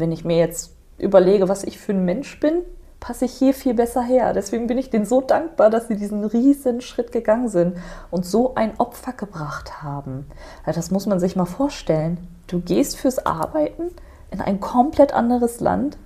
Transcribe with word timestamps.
wenn 0.00 0.12
ich 0.12 0.24
mir 0.24 0.38
jetzt 0.38 0.74
überlege, 0.98 1.48
was 1.48 1.64
ich 1.64 1.78
für 1.78 1.92
ein 1.92 2.04
Mensch 2.04 2.38
bin, 2.40 2.62
passe 3.00 3.26
ich 3.26 3.34
hier 3.34 3.52
viel 3.52 3.74
besser 3.74 4.02
her. 4.02 4.32
Deswegen 4.32 4.66
bin 4.66 4.78
ich 4.78 4.88
denen 4.88 5.04
so 5.04 5.20
dankbar, 5.20 5.68
dass 5.68 5.88
sie 5.88 5.96
diesen 5.96 6.24
riesen 6.24 6.80
Schritt 6.80 7.12
gegangen 7.12 7.48
sind 7.48 7.76
und 8.10 8.24
so 8.24 8.54
ein 8.54 8.72
Opfer 8.78 9.12
gebracht 9.12 9.82
haben. 9.82 10.26
Das 10.64 10.90
muss 10.90 11.06
man 11.06 11.20
sich 11.20 11.36
mal 11.36 11.44
vorstellen. 11.44 12.16
Du 12.46 12.60
gehst 12.60 12.96
fürs 12.96 13.24
Arbeiten 13.26 13.90
in 14.30 14.40
ein 14.40 14.58
komplett 14.58 15.12
anderes 15.12 15.60
Land, 15.60 15.98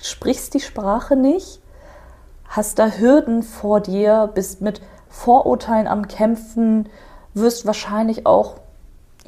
sprichst 0.00 0.54
die 0.54 0.60
Sprache 0.60 1.16
nicht, 1.16 1.60
hast 2.48 2.78
da 2.78 2.88
Hürden 2.88 3.42
vor 3.42 3.80
dir, 3.80 4.30
bist 4.34 4.62
mit 4.62 4.80
Vorurteilen 5.10 5.86
am 5.86 6.08
Kämpfen, 6.08 6.88
wirst 7.34 7.66
wahrscheinlich 7.66 8.26
auch 8.26 8.54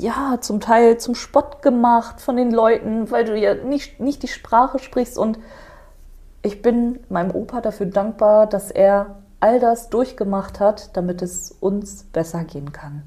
ja, 0.01 0.39
zum 0.41 0.61
Teil 0.61 0.99
zum 0.99 1.15
Spott 1.15 1.63
gemacht 1.63 2.21
von 2.21 2.37
den 2.37 2.51
Leuten, 2.51 3.11
weil 3.11 3.25
du 3.25 3.37
ja 3.37 3.55
nicht, 3.55 4.01
nicht 4.01 4.23
die 4.23 4.29
Sprache 4.29 4.79
sprichst. 4.79 5.19
Und 5.19 5.39
ich 6.43 6.63
bin 6.63 7.01
meinem 7.09 7.35
Opa 7.35 7.61
dafür 7.61 7.87
dankbar, 7.87 8.47
dass 8.47 8.71
er 8.71 9.19
all 9.41 9.61
das 9.61 9.91
durchgemacht 9.91 10.61
hat, 10.61 10.97
damit 10.97 11.23
es 11.23 11.55
uns 11.61 12.05
besser 12.05 12.45
gehen 12.45 12.73
kann. 12.73 13.03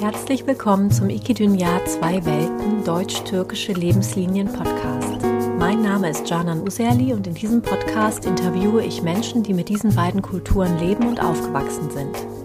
Herzlich 0.00 0.46
willkommen 0.46 0.90
zum 0.90 1.08
Ikidün 1.08 1.54
Jahr 1.54 1.84
Zwei 1.86 2.24
Welten 2.24 2.84
Deutsch-Türkische 2.84 3.72
Lebenslinien 3.72 4.52
Podcast. 4.52 5.24
Mein 5.58 5.82
Name 5.82 6.10
ist 6.10 6.28
Canan 6.28 6.60
Userli 6.60 7.14
und 7.14 7.26
in 7.26 7.34
diesem 7.34 7.62
Podcast 7.62 8.26
interviewe 8.26 8.84
ich 8.84 9.02
Menschen, 9.02 9.42
die 9.42 9.54
mit 9.54 9.68
diesen 9.68 9.94
beiden 9.94 10.20
Kulturen 10.20 10.78
leben 10.78 11.06
und 11.08 11.22
aufgewachsen 11.22 11.90
sind. 11.90 12.43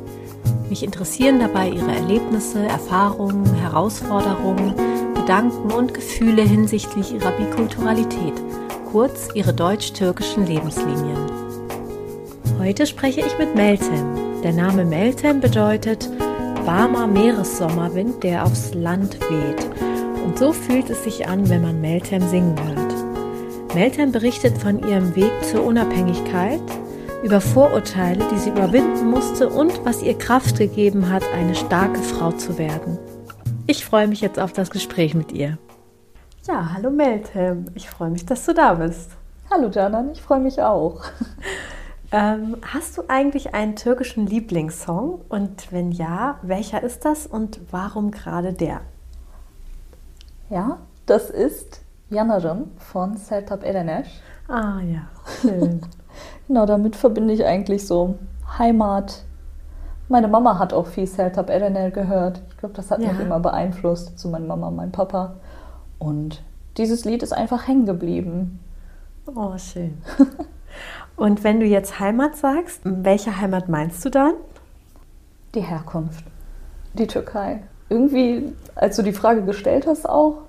Mich 0.69 0.83
interessieren 0.83 1.39
dabei 1.39 1.69
ihre 1.69 1.91
Erlebnisse, 1.91 2.59
Erfahrungen, 2.59 3.43
Herausforderungen, 3.55 4.75
Gedanken 5.15 5.71
und 5.71 5.95
Gefühle 5.95 6.43
hinsichtlich 6.43 7.11
ihrer 7.11 7.31
Bikulturalität, 7.31 8.33
kurz 8.91 9.29
ihre 9.33 9.51
deutsch-türkischen 9.51 10.45
Lebenslinien. 10.45 11.17
Heute 12.59 12.85
spreche 12.85 13.21
ich 13.21 13.37
mit 13.39 13.55
Meltem. 13.55 14.41
Der 14.43 14.53
Name 14.53 14.85
Meltem 14.85 15.39
bedeutet 15.39 16.07
warmer 16.65 17.07
Meeressommerwind, 17.07 18.23
der 18.23 18.45
aufs 18.45 18.75
Land 18.75 19.19
weht. 19.21 19.65
Und 20.23 20.37
so 20.37 20.53
fühlt 20.53 20.91
es 20.91 21.03
sich 21.03 21.27
an, 21.27 21.49
wenn 21.49 21.63
man 21.63 21.81
Meltem 21.81 22.21
singen 22.29 22.55
hört. 22.63 23.73
Meltem 23.73 24.11
berichtet 24.11 24.57
von 24.57 24.87
ihrem 24.87 25.15
Weg 25.15 25.31
zur 25.49 25.63
Unabhängigkeit, 25.63 26.61
über 27.23 27.41
Vorurteile, 27.41 28.25
die 28.31 28.37
sie 28.37 28.49
überwinden 28.49 29.09
musste 29.09 29.49
und 29.49 29.83
was 29.85 30.01
ihr 30.01 30.17
Kraft 30.17 30.57
gegeben 30.57 31.09
hat, 31.09 31.23
eine 31.33 31.55
starke 31.55 31.99
Frau 31.99 32.31
zu 32.31 32.57
werden. 32.57 32.97
Ich 33.67 33.85
freue 33.85 34.07
mich 34.07 34.21
jetzt 34.21 34.39
auf 34.39 34.53
das 34.53 34.69
Gespräch 34.69 35.13
mit 35.13 35.31
ihr. 35.31 35.57
Ja, 36.47 36.71
hallo 36.73 36.89
Meltem. 36.89 37.65
Ich 37.75 37.89
freue 37.89 38.09
mich, 38.09 38.25
dass 38.25 38.45
du 38.45 38.53
da 38.53 38.73
bist. 38.75 39.11
Hallo 39.51 39.69
Janan, 39.69 40.11
ich 40.11 40.21
freue 40.21 40.39
mich 40.39 40.61
auch. 40.61 41.01
Ähm, 42.11 42.57
hast 42.63 42.97
du 42.97 43.03
eigentlich 43.07 43.53
einen 43.53 43.75
türkischen 43.75 44.25
Lieblingssong? 44.25 45.21
Und 45.29 45.71
wenn 45.71 45.91
ja, 45.91 46.39
welcher 46.41 46.81
ist 46.81 47.05
das 47.05 47.27
und 47.27 47.59
warum 47.69 48.09
gerade 48.09 48.51
der? 48.51 48.81
Ja, 50.49 50.79
das 51.05 51.29
ist 51.29 51.81
Yanarım 52.09 52.71
von 52.79 53.15
Sertab 53.17 53.63
Erener. 53.63 54.05
Ah 54.47 54.79
ja, 54.81 55.07
schön. 55.39 55.81
Genau, 56.49 56.65
damit 56.65 56.95
verbinde 56.95 57.31
ich 57.31 57.45
eigentlich 57.45 57.85
so 57.85 58.15
Heimat. 58.57 59.23
Meine 60.07 60.27
Mama 60.27 60.57
hat 60.57 60.73
auch 60.73 60.87
viel 60.87 61.05
Sertab 61.05 61.47
Erener 61.51 61.91
gehört. 61.91 62.41
Ich 62.49 62.57
glaube, 62.57 62.73
das 62.73 62.89
hat 62.89 63.01
ja. 63.01 63.11
mich 63.11 63.21
immer 63.21 63.39
beeinflusst 63.39 64.17
zu 64.17 64.29
meiner 64.29 64.47
Mama 64.47 64.69
und 64.69 64.75
meinem 64.75 64.91
Papa. 64.91 65.35
Und 65.99 66.41
dieses 66.77 67.05
Lied 67.05 67.21
ist 67.21 67.33
einfach 67.33 67.67
hängen 67.67 67.85
geblieben. 67.85 68.59
Oh, 69.27 69.55
schön. 69.59 70.01
und 71.15 71.43
wenn 71.43 71.59
du 71.59 71.67
jetzt 71.67 71.99
Heimat 71.99 72.35
sagst, 72.35 72.81
welche 72.83 73.39
Heimat 73.39 73.69
meinst 73.69 74.03
du 74.03 74.09
dann? 74.09 74.33
Die 75.53 75.61
Herkunft. 75.61 76.25
Die 76.95 77.05
Türkei. 77.05 77.61
Irgendwie, 77.89 78.55
als 78.73 78.95
du 78.95 79.03
die 79.03 79.13
Frage 79.13 79.43
gestellt 79.43 79.85
hast, 79.85 80.09
auch, 80.09 80.39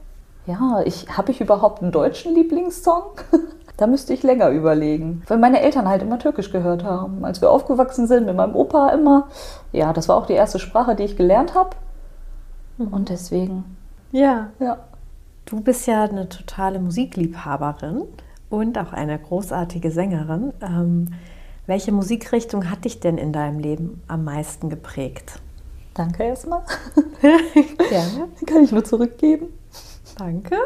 ja, 0.47 0.81
ich, 0.87 1.15
habe 1.15 1.31
ich 1.31 1.43
überhaupt 1.43 1.83
einen 1.83 1.93
deutschen 1.93 2.35
Lieblingssong? 2.35 3.03
Da 3.81 3.87
müsste 3.87 4.13
ich 4.13 4.23
länger 4.23 4.51
überlegen. 4.51 5.23
Weil 5.27 5.39
meine 5.39 5.63
Eltern 5.63 5.89
halt 5.89 6.03
immer 6.03 6.19
Türkisch 6.19 6.53
gehört 6.53 6.85
haben. 6.85 7.25
Als 7.25 7.41
wir 7.41 7.51
aufgewachsen 7.51 8.07
sind, 8.07 8.27
mit 8.27 8.37
meinem 8.37 8.55
Opa 8.55 8.91
immer. 8.91 9.29
Ja, 9.73 9.95
das 9.95 10.07
war 10.07 10.17
auch 10.17 10.27
die 10.27 10.35
erste 10.35 10.59
Sprache, 10.59 10.95
die 10.95 11.05
ich 11.05 11.17
gelernt 11.17 11.55
habe. 11.55 11.71
Mhm. 12.77 12.89
Und 12.89 13.09
deswegen. 13.09 13.65
Ja. 14.13 14.51
Ja. 14.59 14.81
Du 15.47 15.63
bist 15.63 15.87
ja 15.87 16.05
eine 16.05 16.29
totale 16.29 16.79
Musikliebhaberin 16.79 18.03
und 18.51 18.77
auch 18.77 18.93
eine 18.93 19.19
großartige 19.19 19.91
Sängerin. 19.91 20.53
Ähm, 20.61 21.15
welche 21.67 21.91
Musikrichtung 21.91 22.71
hat 22.71 22.85
dich 22.85 23.01
denn 23.01 23.17
in 23.17 23.33
deinem 23.33 23.61
Leben 23.61 24.03
am 24.09 24.25
meisten 24.25 24.69
geprägt? 24.69 25.41
Danke 25.95 26.25
erstmal. 26.25 26.61
Gerne. 27.23 28.29
Kann 28.45 28.63
ich 28.63 28.73
nur 28.73 28.85
zurückgeben. 28.85 29.47
Danke. 30.19 30.57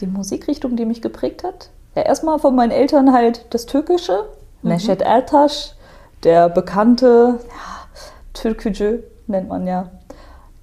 Die 0.00 0.06
Musikrichtung, 0.08 0.74
die 0.74 0.84
mich 0.84 1.00
geprägt 1.00 1.44
hat, 1.44 1.70
ja, 1.94 2.02
erstmal 2.02 2.38
von 2.38 2.54
meinen 2.54 2.70
Eltern 2.70 3.12
halt 3.12 3.46
das 3.50 3.66
Türkische, 3.66 4.24
mhm. 4.62 4.70
Neşet 4.70 5.02
Ertaş, 5.02 5.74
der 6.24 6.48
bekannte 6.48 7.06
ja, 7.06 7.88
Türkücü 8.34 9.04
nennt 9.28 9.48
man 9.48 9.66
ja. 9.66 9.86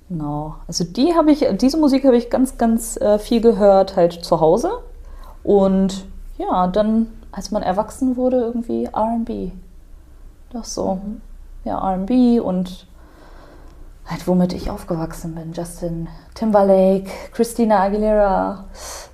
Genau. 0.10 0.56
Also 0.68 0.84
die 0.84 1.14
habe 1.14 1.32
ich, 1.32 1.46
diese 1.62 1.78
Musik 1.78 2.04
habe 2.04 2.18
ich 2.18 2.32
ganz, 2.32 2.58
ganz 2.58 2.98
äh, 2.98 3.20
viel 3.20 3.42
gehört, 3.42 3.96
halt 3.96 4.14
zu 4.26 4.42
Hause. 4.42 4.72
Und 5.44 6.06
ja, 6.38 6.68
dann, 6.68 7.08
als 7.32 7.52
man 7.52 7.62
erwachsen 7.62 8.18
wurde, 8.18 8.38
irgendwie 8.38 8.88
RB. 8.88 9.52
Das 10.52 10.74
so. 10.74 10.96
Mhm. 10.96 11.22
Ja, 11.64 11.78
RB 11.78 12.42
und 12.42 12.88
halt 14.10 14.28
womit 14.28 14.54
ich 14.54 14.70
aufgewachsen 14.70 15.36
bin. 15.36 15.54
Justin 15.54 16.08
Timberlake, 16.34 17.10
Christina 17.32 17.80
Aguilera. 17.84 18.66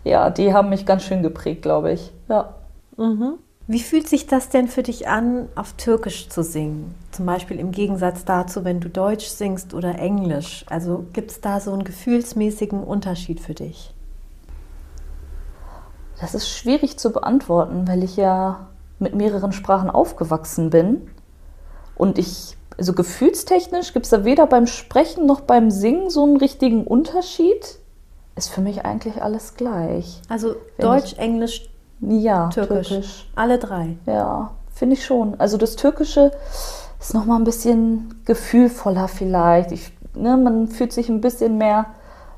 Ja, 0.03 0.29
die 0.29 0.53
haben 0.53 0.69
mich 0.69 0.85
ganz 0.85 1.03
schön 1.03 1.21
geprägt, 1.21 1.61
glaube 1.61 1.91
ich. 1.91 2.13
Ja. 2.29 2.55
Mhm. 2.97 3.39
Wie 3.67 3.79
fühlt 3.79 4.07
sich 4.07 4.27
das 4.27 4.49
denn 4.49 4.67
für 4.67 4.83
dich 4.83 5.07
an, 5.07 5.49
auf 5.55 5.73
Türkisch 5.73 6.29
zu 6.29 6.43
singen? 6.43 6.93
Zum 7.11 7.25
Beispiel 7.25 7.59
im 7.59 7.71
Gegensatz 7.71 8.23
dazu, 8.23 8.63
wenn 8.63 8.79
du 8.79 8.89
Deutsch 8.89 9.25
singst 9.25 9.73
oder 9.73 9.97
Englisch. 9.97 10.65
Also 10.69 11.05
gibt 11.13 11.31
es 11.31 11.41
da 11.41 11.59
so 11.59 11.73
einen 11.73 11.83
gefühlsmäßigen 11.83 12.83
Unterschied 12.83 13.39
für 13.39 13.55
dich? 13.55 13.93
Das 16.21 16.35
ist 16.35 16.47
schwierig 16.47 16.97
zu 16.97 17.11
beantworten, 17.11 17.87
weil 17.87 18.03
ich 18.03 18.15
ja 18.15 18.67
mit 18.99 19.15
mehreren 19.15 19.51
Sprachen 19.51 19.89
aufgewachsen 19.89 20.69
bin 20.69 21.09
und 21.95 22.17
ich 22.17 22.55
also 22.77 22.93
gefühlstechnisch 22.93 23.93
gibt 23.93 24.05
es 24.05 24.09
da 24.09 24.25
weder 24.25 24.47
beim 24.47 24.67
Sprechen 24.67 25.25
noch 25.25 25.41
beim 25.41 25.71
Singen 25.71 26.09
so 26.09 26.23
einen 26.23 26.37
richtigen 26.37 26.85
Unterschied. 26.85 27.79
Ist 28.35 28.49
für 28.49 28.61
mich 28.61 28.83
eigentlich 28.85 29.21
alles 29.21 29.55
gleich. 29.55 30.21
Also 30.27 30.55
Wenn 30.77 30.87
Deutsch, 30.87 31.13
ich, 31.13 31.19
Englisch, 31.19 31.69
ja, 32.01 32.49
Türkisch. 32.49 32.89
Türkisch. 32.89 33.31
Alle 33.35 33.59
drei. 33.59 33.97
Ja, 34.05 34.51
finde 34.73 34.95
ich 34.95 35.05
schon. 35.05 35.39
Also 35.39 35.57
das 35.57 35.77
Türkische 35.77 36.31
ist 36.99 37.13
noch 37.13 37.25
mal 37.25 37.37
ein 37.37 37.45
bisschen 37.45 38.21
gefühlvoller 38.25 39.07
vielleicht. 39.07 39.71
Ich, 39.71 39.91
ne, 40.13 40.35
man 40.35 40.67
fühlt 40.67 40.91
sich 40.91 41.07
ein 41.07 41.21
bisschen 41.21 41.57
mehr 41.57 41.85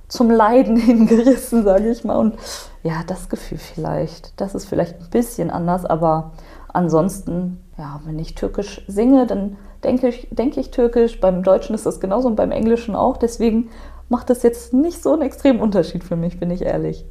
zum 0.07 0.29
Leiden 0.29 0.77
hingerissen, 0.77 1.63
sage 1.63 1.89
ich 1.89 2.03
mal. 2.03 2.17
Und 2.17 2.35
ja, 2.83 3.01
das 3.05 3.29
Gefühl 3.29 3.57
vielleicht. 3.57 4.39
Das 4.39 4.53
ist 4.53 4.65
vielleicht 4.65 4.99
ein 4.99 5.09
bisschen 5.09 5.49
anders, 5.49 5.83
aber 5.83 6.33
ansonsten, 6.71 7.63
ja, 7.77 8.01
wenn 8.05 8.19
ich 8.19 8.35
Türkisch 8.35 8.83
singe, 8.87 9.25
dann 9.25 9.57
denke 9.87 10.09
ich, 10.09 10.27
denke 10.29 10.59
ich 10.59 10.71
Türkisch. 10.71 11.19
Beim 11.19 11.43
Deutschen 11.43 11.73
ist 11.73 11.85
das 11.85 11.99
genauso 11.99 12.27
und 12.27 12.35
beim 12.35 12.51
Englischen 12.51 12.95
auch. 12.95 13.17
Deswegen 13.17 13.69
macht 14.09 14.29
das 14.29 14.43
jetzt 14.43 14.73
nicht 14.73 15.01
so 15.01 15.13
einen 15.13 15.23
extremen 15.23 15.59
Unterschied 15.59 16.03
für 16.03 16.15
mich, 16.15 16.39
bin 16.39 16.51
ich 16.51 16.61
ehrlich. 16.61 17.05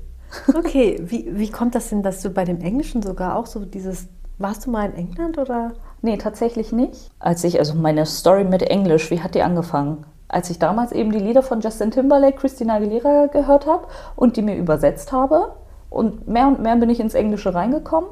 Okay, 0.54 1.00
wie, 1.02 1.30
wie 1.32 1.50
kommt 1.50 1.74
das 1.74 1.88
denn, 1.88 2.02
dass 2.02 2.20
du 2.22 2.30
bei 2.30 2.44
dem 2.44 2.60
Englischen 2.60 3.02
sogar 3.02 3.36
auch 3.36 3.46
so 3.46 3.64
dieses. 3.64 4.08
Warst 4.38 4.66
du 4.66 4.70
mal 4.70 4.90
in 4.90 4.96
England 4.96 5.38
oder? 5.38 5.72
Nee, 6.02 6.18
tatsächlich 6.18 6.70
nicht. 6.70 7.10
Als 7.18 7.42
ich, 7.42 7.58
also 7.58 7.74
meine 7.74 8.04
Story 8.04 8.44
mit 8.44 8.62
Englisch, 8.62 9.10
wie 9.10 9.22
hat 9.22 9.34
die 9.34 9.40
angefangen? 9.40 10.04
Als 10.28 10.50
ich 10.50 10.58
damals 10.58 10.92
eben 10.92 11.10
die 11.10 11.18
Lieder 11.18 11.42
von 11.42 11.62
Justin 11.62 11.90
Timberlake, 11.90 12.36
Christina 12.36 12.74
Aguilera 12.74 13.28
gehört 13.28 13.66
habe 13.66 13.86
und 14.14 14.36
die 14.36 14.42
mir 14.42 14.56
übersetzt 14.56 15.10
habe. 15.12 15.52
Und 15.88 16.28
mehr 16.28 16.48
und 16.48 16.60
mehr 16.60 16.76
bin 16.76 16.90
ich 16.90 17.00
ins 17.00 17.14
Englische 17.14 17.54
reingekommen 17.54 18.10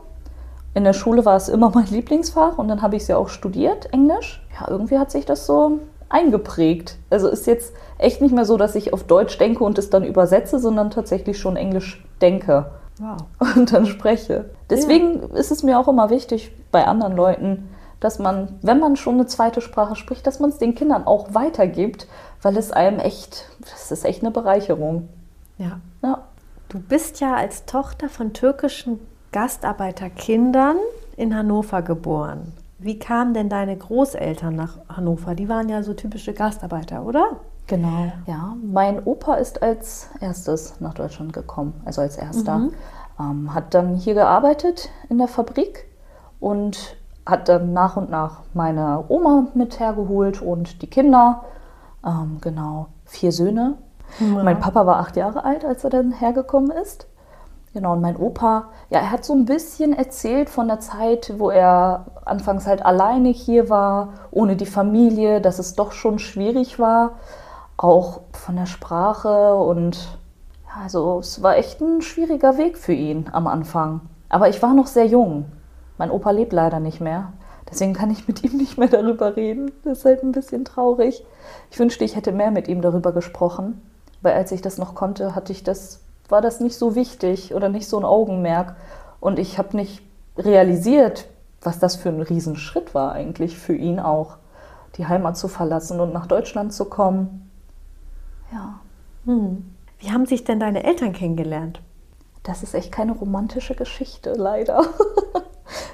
in 0.74 0.84
der 0.84 0.92
Schule 0.92 1.24
war 1.24 1.36
es 1.36 1.48
immer 1.48 1.70
mein 1.74 1.86
Lieblingsfach 1.86 2.58
und 2.58 2.68
dann 2.68 2.82
habe 2.82 2.96
ich 2.96 3.02
es 3.02 3.08
ja 3.08 3.16
auch 3.16 3.28
studiert, 3.28 3.92
Englisch. 3.92 4.44
Ja, 4.60 4.68
irgendwie 4.68 4.98
hat 4.98 5.10
sich 5.10 5.24
das 5.24 5.46
so 5.46 5.80
eingeprägt. 6.08 6.96
Also 7.10 7.28
ist 7.28 7.46
jetzt 7.46 7.74
echt 7.98 8.20
nicht 8.20 8.34
mehr 8.34 8.44
so, 8.44 8.56
dass 8.56 8.74
ich 8.74 8.92
auf 8.92 9.04
Deutsch 9.04 9.38
denke 9.38 9.64
und 9.64 9.78
es 9.78 9.90
dann 9.90 10.04
übersetze, 10.04 10.58
sondern 10.58 10.90
tatsächlich 10.90 11.38
schon 11.38 11.56
Englisch 11.56 12.04
denke. 12.20 12.66
Wow. 12.98 13.24
Und 13.56 13.72
dann 13.72 13.86
spreche. 13.86 14.50
Deswegen 14.70 15.20
ja. 15.20 15.38
ist 15.38 15.50
es 15.50 15.64
mir 15.64 15.80
auch 15.80 15.88
immer 15.88 16.10
wichtig 16.10 16.52
bei 16.70 16.86
anderen 16.86 17.16
Leuten, 17.16 17.68
dass 17.98 18.20
man, 18.20 18.58
wenn 18.62 18.78
man 18.78 18.96
schon 18.96 19.14
eine 19.14 19.26
zweite 19.26 19.60
Sprache 19.60 19.96
spricht, 19.96 20.26
dass 20.26 20.38
man 20.38 20.50
es 20.50 20.58
den 20.58 20.74
Kindern 20.74 21.06
auch 21.06 21.34
weitergibt, 21.34 22.06
weil 22.42 22.56
es 22.56 22.70
einem 22.70 23.00
echt, 23.00 23.46
das 23.60 23.90
ist 23.90 24.04
echt 24.04 24.22
eine 24.22 24.30
Bereicherung. 24.30 25.08
Ja. 25.58 25.80
ja. 26.02 26.22
Du 26.68 26.78
bist 26.78 27.20
ja 27.20 27.34
als 27.34 27.66
Tochter 27.66 28.08
von 28.08 28.32
türkischen 28.32 29.00
Gastarbeiterkindern 29.34 30.76
in 31.16 31.34
Hannover 31.34 31.82
geboren. 31.82 32.52
Wie 32.78 33.00
kamen 33.00 33.34
denn 33.34 33.48
deine 33.48 33.76
Großeltern 33.76 34.54
nach 34.54 34.78
Hannover? 34.88 35.34
Die 35.34 35.48
waren 35.48 35.68
ja 35.68 35.82
so 35.82 35.92
typische 35.92 36.34
Gastarbeiter, 36.34 37.04
oder? 37.04 37.38
Genau, 37.66 38.12
ja. 38.28 38.54
Mein 38.62 39.02
Opa 39.04 39.34
ist 39.34 39.60
als 39.60 40.08
erstes 40.20 40.80
nach 40.80 40.94
Deutschland 40.94 41.32
gekommen, 41.32 41.74
also 41.84 42.00
als 42.00 42.16
erster. 42.16 42.58
Mhm. 42.58 42.72
Ähm, 43.18 43.52
hat 43.52 43.74
dann 43.74 43.96
hier 43.96 44.14
gearbeitet 44.14 44.88
in 45.08 45.18
der 45.18 45.26
Fabrik 45.26 45.88
und 46.38 46.96
hat 47.26 47.48
dann 47.48 47.72
nach 47.72 47.96
und 47.96 48.10
nach 48.10 48.42
meine 48.52 49.02
Oma 49.08 49.48
mit 49.54 49.80
hergeholt 49.80 50.42
und 50.42 50.80
die 50.80 50.88
Kinder. 50.88 51.42
Ähm, 52.06 52.38
genau, 52.40 52.86
vier 53.04 53.32
Söhne. 53.32 53.78
Ja. 54.20 54.44
Mein 54.44 54.60
Papa 54.60 54.86
war 54.86 54.98
acht 54.98 55.16
Jahre 55.16 55.44
alt, 55.44 55.64
als 55.64 55.82
er 55.82 55.90
dann 55.90 56.12
hergekommen 56.12 56.70
ist. 56.70 57.08
Genau, 57.74 57.94
und 57.94 58.00
mein 58.00 58.16
Opa, 58.16 58.68
ja, 58.88 59.00
er 59.00 59.10
hat 59.10 59.24
so 59.24 59.32
ein 59.32 59.46
bisschen 59.46 59.92
erzählt 59.94 60.48
von 60.48 60.68
der 60.68 60.78
Zeit, 60.78 61.34
wo 61.38 61.50
er 61.50 62.06
anfangs 62.24 62.68
halt 62.68 62.86
alleine 62.86 63.30
hier 63.30 63.68
war, 63.68 64.12
ohne 64.30 64.54
die 64.54 64.64
Familie, 64.64 65.40
dass 65.40 65.58
es 65.58 65.74
doch 65.74 65.90
schon 65.90 66.20
schwierig 66.20 66.78
war, 66.78 67.16
auch 67.76 68.20
von 68.30 68.54
der 68.54 68.66
Sprache 68.66 69.56
und 69.56 70.18
ja, 70.68 70.82
also 70.84 71.18
es 71.18 71.42
war 71.42 71.56
echt 71.56 71.80
ein 71.80 72.00
schwieriger 72.00 72.58
Weg 72.58 72.78
für 72.78 72.92
ihn 72.92 73.26
am 73.32 73.48
Anfang. 73.48 74.02
Aber 74.28 74.48
ich 74.48 74.62
war 74.62 74.72
noch 74.72 74.86
sehr 74.86 75.06
jung. 75.06 75.46
Mein 75.98 76.12
Opa 76.12 76.30
lebt 76.30 76.52
leider 76.52 76.78
nicht 76.78 77.00
mehr. 77.00 77.32
Deswegen 77.68 77.92
kann 77.92 78.12
ich 78.12 78.28
mit 78.28 78.44
ihm 78.44 78.56
nicht 78.56 78.78
mehr 78.78 78.88
darüber 78.88 79.34
reden. 79.34 79.72
Das 79.82 79.98
ist 79.98 80.04
halt 80.04 80.22
ein 80.22 80.30
bisschen 80.30 80.64
traurig. 80.64 81.24
Ich 81.72 81.78
wünschte, 81.80 82.04
ich 82.04 82.14
hätte 82.14 82.30
mehr 82.30 82.52
mit 82.52 82.68
ihm 82.68 82.82
darüber 82.82 83.10
gesprochen, 83.10 83.82
weil 84.22 84.34
als 84.34 84.52
ich 84.52 84.62
das 84.62 84.78
noch 84.78 84.94
konnte, 84.94 85.34
hatte 85.34 85.50
ich 85.50 85.64
das 85.64 86.03
war 86.28 86.40
das 86.40 86.60
nicht 86.60 86.76
so 86.76 86.94
wichtig 86.94 87.54
oder 87.54 87.68
nicht 87.68 87.88
so 87.88 87.98
ein 87.98 88.04
Augenmerk. 88.04 88.76
Und 89.20 89.38
ich 89.38 89.58
habe 89.58 89.76
nicht 89.76 90.02
realisiert, 90.36 91.26
was 91.60 91.78
das 91.78 91.96
für 91.96 92.10
ein 92.10 92.20
Riesenschritt 92.20 92.94
war 92.94 93.12
eigentlich 93.12 93.58
für 93.58 93.74
ihn 93.74 94.00
auch, 94.00 94.36
die 94.96 95.06
Heimat 95.06 95.36
zu 95.36 95.48
verlassen 95.48 96.00
und 96.00 96.12
nach 96.12 96.26
Deutschland 96.26 96.72
zu 96.72 96.84
kommen. 96.84 97.50
Ja. 98.52 98.80
Hm. 99.24 99.74
Wie 99.98 100.12
haben 100.12 100.26
sich 100.26 100.44
denn 100.44 100.60
deine 100.60 100.84
Eltern 100.84 101.12
kennengelernt? 101.12 101.80
Das 102.42 102.62
ist 102.62 102.74
echt 102.74 102.92
keine 102.92 103.12
romantische 103.12 103.74
Geschichte, 103.74 104.34
leider. 104.34 104.82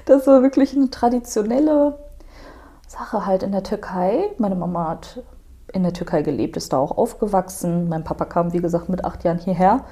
Das 0.05 0.27
war 0.27 0.41
wirklich 0.41 0.75
eine 0.75 0.89
traditionelle 0.89 1.97
Sache 2.85 3.25
halt 3.25 3.43
in 3.43 3.51
der 3.53 3.63
Türkei. 3.63 4.31
Meine 4.37 4.55
Mama 4.55 4.89
hat 4.89 5.23
in 5.71 5.83
der 5.83 5.93
Türkei 5.93 6.21
gelebt, 6.21 6.57
ist 6.57 6.73
da 6.73 6.77
auch 6.77 6.97
aufgewachsen. 6.97 7.87
Mein 7.87 8.03
Papa 8.03 8.25
kam, 8.25 8.51
wie 8.51 8.59
gesagt, 8.59 8.89
mit 8.89 9.05
acht 9.05 9.23
Jahren 9.23 9.37
hierher 9.37 9.85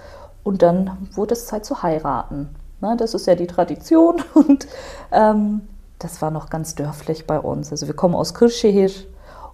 und 0.49 0.63
dann 0.63 0.97
wurde 1.13 1.33
es 1.33 1.45
Zeit 1.45 1.63
zu 1.63 1.83
heiraten. 1.83 2.49
Ne, 2.81 2.97
das 2.97 3.13
ist 3.13 3.27
ja 3.27 3.35
die 3.35 3.45
Tradition 3.45 4.15
und 4.33 4.67
ähm, 5.11 5.61
das 5.99 6.23
war 6.23 6.31
noch 6.31 6.49
ganz 6.49 6.73
dörflich 6.73 7.27
bei 7.27 7.39
uns. 7.39 7.69
Also 7.69 7.85
wir 7.85 7.95
kommen 7.95 8.15
aus 8.15 8.33
Kırşehir 8.33 8.89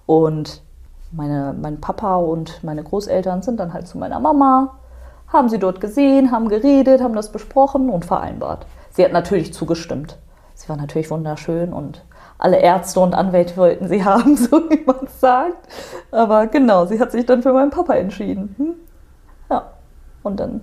und 0.06 0.62
meine, 1.12 1.54
mein 1.62 1.82
Papa 1.82 2.16
und 2.16 2.64
meine 2.64 2.82
Großeltern 2.82 3.42
sind 3.42 3.60
dann 3.60 3.74
halt 3.74 3.90
zu 3.90 3.98
meiner 3.98 4.22
Mama, 4.22 4.78
haben 5.28 5.50
sie 5.50 5.60
dort 5.60 5.82
gesehen, 5.82 6.32
haben 6.32 6.48
geredet, 6.48 7.02
haben 7.02 7.14
das 7.16 7.30
besprochen 7.30 7.90
und 7.90 8.06
vereinbart. 8.06 8.66
Sie 8.92 9.04
hat 9.04 9.12
natürlich 9.12 9.54
zugestimmt. 9.54 10.18
Sie 10.54 10.70
war 10.70 10.78
natürlich 10.78 11.12
wunderschön 11.12 11.74
und 11.74 12.06
alle 12.38 12.60
Ärzte 12.60 13.02
und 13.02 13.16
Anwälte 13.16 13.58
wollten 13.58 13.90
sie 13.90 14.06
haben, 14.06 14.38
so 14.38 14.70
wie 14.70 14.86
man 14.86 15.08
sagt. 15.08 15.68
Aber 16.12 16.48
genau, 16.48 16.86
sie 16.86 17.02
hat 17.02 17.12
sich 17.12 17.26
dann 17.26 17.44
für 17.44 17.52
meinen 17.52 17.72
Papa 17.72 17.96
entschieden. 17.96 18.56
Hm? 18.58 18.76
Ja, 19.50 19.72
und 20.24 20.40
dann 20.40 20.62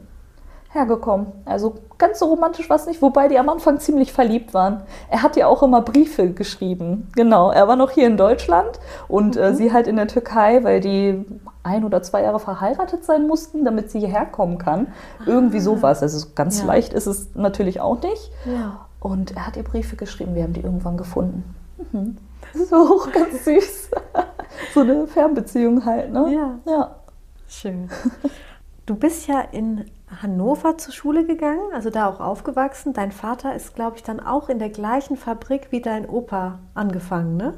hergekommen. 0.72 1.28
Also 1.44 1.74
ganz 1.98 2.18
so 2.18 2.26
romantisch 2.26 2.68
war 2.70 2.76
es 2.76 2.86
nicht, 2.86 3.02
wobei 3.02 3.28
die 3.28 3.38
am 3.38 3.48
Anfang 3.48 3.78
ziemlich 3.78 4.12
verliebt 4.12 4.54
waren. 4.54 4.82
Er 5.10 5.22
hat 5.22 5.36
ja 5.36 5.46
auch 5.46 5.62
immer 5.62 5.82
Briefe 5.82 6.30
geschrieben. 6.30 7.10
Genau, 7.14 7.50
er 7.50 7.68
war 7.68 7.76
noch 7.76 7.90
hier 7.90 8.06
in 8.06 8.16
Deutschland 8.16 8.80
und 9.06 9.36
äh, 9.36 9.40
mhm. 9.40 9.54
äh, 9.54 9.54
sie 9.54 9.72
halt 9.72 9.86
in 9.86 9.96
der 9.96 10.08
Türkei, 10.08 10.64
weil 10.64 10.80
die 10.80 11.24
ein 11.62 11.84
oder 11.84 12.02
zwei 12.02 12.22
Jahre 12.22 12.40
verheiratet 12.40 13.04
sein 13.04 13.26
mussten, 13.26 13.64
damit 13.64 13.90
sie 13.90 14.00
hierher 14.00 14.26
kommen 14.26 14.58
kann. 14.58 14.88
Irgendwie 15.26 15.58
ah. 15.58 15.62
sowas. 15.62 16.02
Also 16.02 16.26
ganz 16.34 16.60
ja. 16.60 16.66
leicht 16.66 16.92
ist 16.92 17.06
es 17.06 17.34
natürlich 17.34 17.80
auch 17.80 18.02
nicht. 18.02 18.32
Ja. 18.46 18.86
Und 18.98 19.36
er 19.36 19.46
hat 19.46 19.56
ihr 19.56 19.64
Briefe 19.64 19.96
geschrieben, 19.96 20.34
wir 20.34 20.42
haben 20.42 20.52
die 20.52 20.62
irgendwann 20.62 20.96
gefunden. 20.96 21.54
Mhm. 21.92 22.16
So 22.68 22.76
auch 22.76 23.12
ganz 23.12 23.44
süß. 23.44 23.90
so 24.74 24.80
eine 24.80 25.06
Fernbeziehung 25.06 25.84
halt, 25.84 26.12
ne? 26.12 26.32
Ja. 26.34 26.72
ja. 26.72 26.96
Schön. 27.46 27.90
Du 28.84 28.96
bist 28.96 29.28
ja 29.28 29.40
in 29.40 29.84
Hannover 30.22 30.76
zur 30.76 30.92
Schule 30.92 31.24
gegangen, 31.24 31.72
also 31.72 31.88
da 31.88 32.08
auch 32.08 32.20
aufgewachsen. 32.20 32.92
Dein 32.92 33.12
Vater 33.12 33.54
ist, 33.54 33.76
glaube 33.76 33.96
ich, 33.96 34.02
dann 34.02 34.18
auch 34.18 34.48
in 34.48 34.58
der 34.58 34.70
gleichen 34.70 35.16
Fabrik 35.16 35.68
wie 35.70 35.80
dein 35.80 36.08
Opa 36.08 36.58
angefangen, 36.74 37.36
ne? 37.36 37.54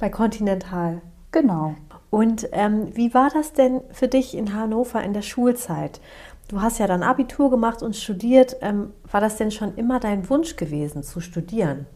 Bei 0.00 0.08
Continental. 0.08 1.02
Genau. 1.30 1.76
Und 2.10 2.48
ähm, 2.52 2.96
wie 2.96 3.14
war 3.14 3.30
das 3.30 3.52
denn 3.52 3.80
für 3.92 4.08
dich 4.08 4.36
in 4.36 4.54
Hannover 4.54 5.02
in 5.02 5.12
der 5.12 5.22
Schulzeit? 5.22 6.00
Du 6.48 6.60
hast 6.60 6.78
ja 6.78 6.86
dann 6.86 7.02
Abitur 7.02 7.50
gemacht 7.50 7.82
und 7.82 7.94
studiert. 7.94 8.56
Ähm, 8.60 8.92
war 9.10 9.20
das 9.20 9.36
denn 9.36 9.52
schon 9.52 9.74
immer 9.76 10.00
dein 10.00 10.28
Wunsch 10.28 10.56
gewesen, 10.56 11.02
zu 11.02 11.20
studieren? 11.20 11.86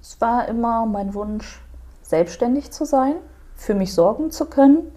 Es 0.00 0.20
war 0.20 0.48
immer 0.48 0.86
mein 0.86 1.14
Wunsch, 1.14 1.60
selbstständig 2.02 2.70
zu 2.70 2.84
sein, 2.86 3.16
für 3.54 3.74
mich 3.74 3.92
sorgen 3.92 4.30
zu 4.30 4.46
können. 4.46 4.90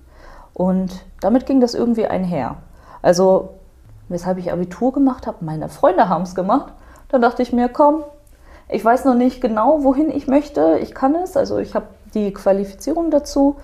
Und 0.54 1.06
damit 1.20 1.46
ging 1.46 1.60
das 1.60 1.74
irgendwie 1.74 2.06
einher. 2.06 2.58
Also 3.02 3.50
weshalb 4.10 4.38
ich 4.38 4.52
Abitur 4.52 4.92
gemacht 4.92 5.28
habe. 5.28 5.38
Meine 5.46 5.70
Freunde 5.70 6.10
haben 6.10 6.24
es 6.24 6.36
gemacht. 6.36 6.74
Dann 7.10 7.22
dachte 7.22 7.42
ich 7.42 7.54
mir, 7.54 7.70
komm, 7.70 8.04
ich 8.68 8.84
weiß 8.84 9.06
noch 9.06 9.16
nicht 9.16 9.42
genau, 9.42 9.84
wohin 9.84 10.12
ich 10.12 10.28
möchte. 10.28 10.78
Ich 10.82 10.94
kann 10.94 11.16
es, 11.16 11.38
also 11.38 11.58
ich 11.58 11.74
habe 11.74 11.88
die 12.14 12.34
Qualifizierung 12.34 13.12
dazu, 13.12 13.56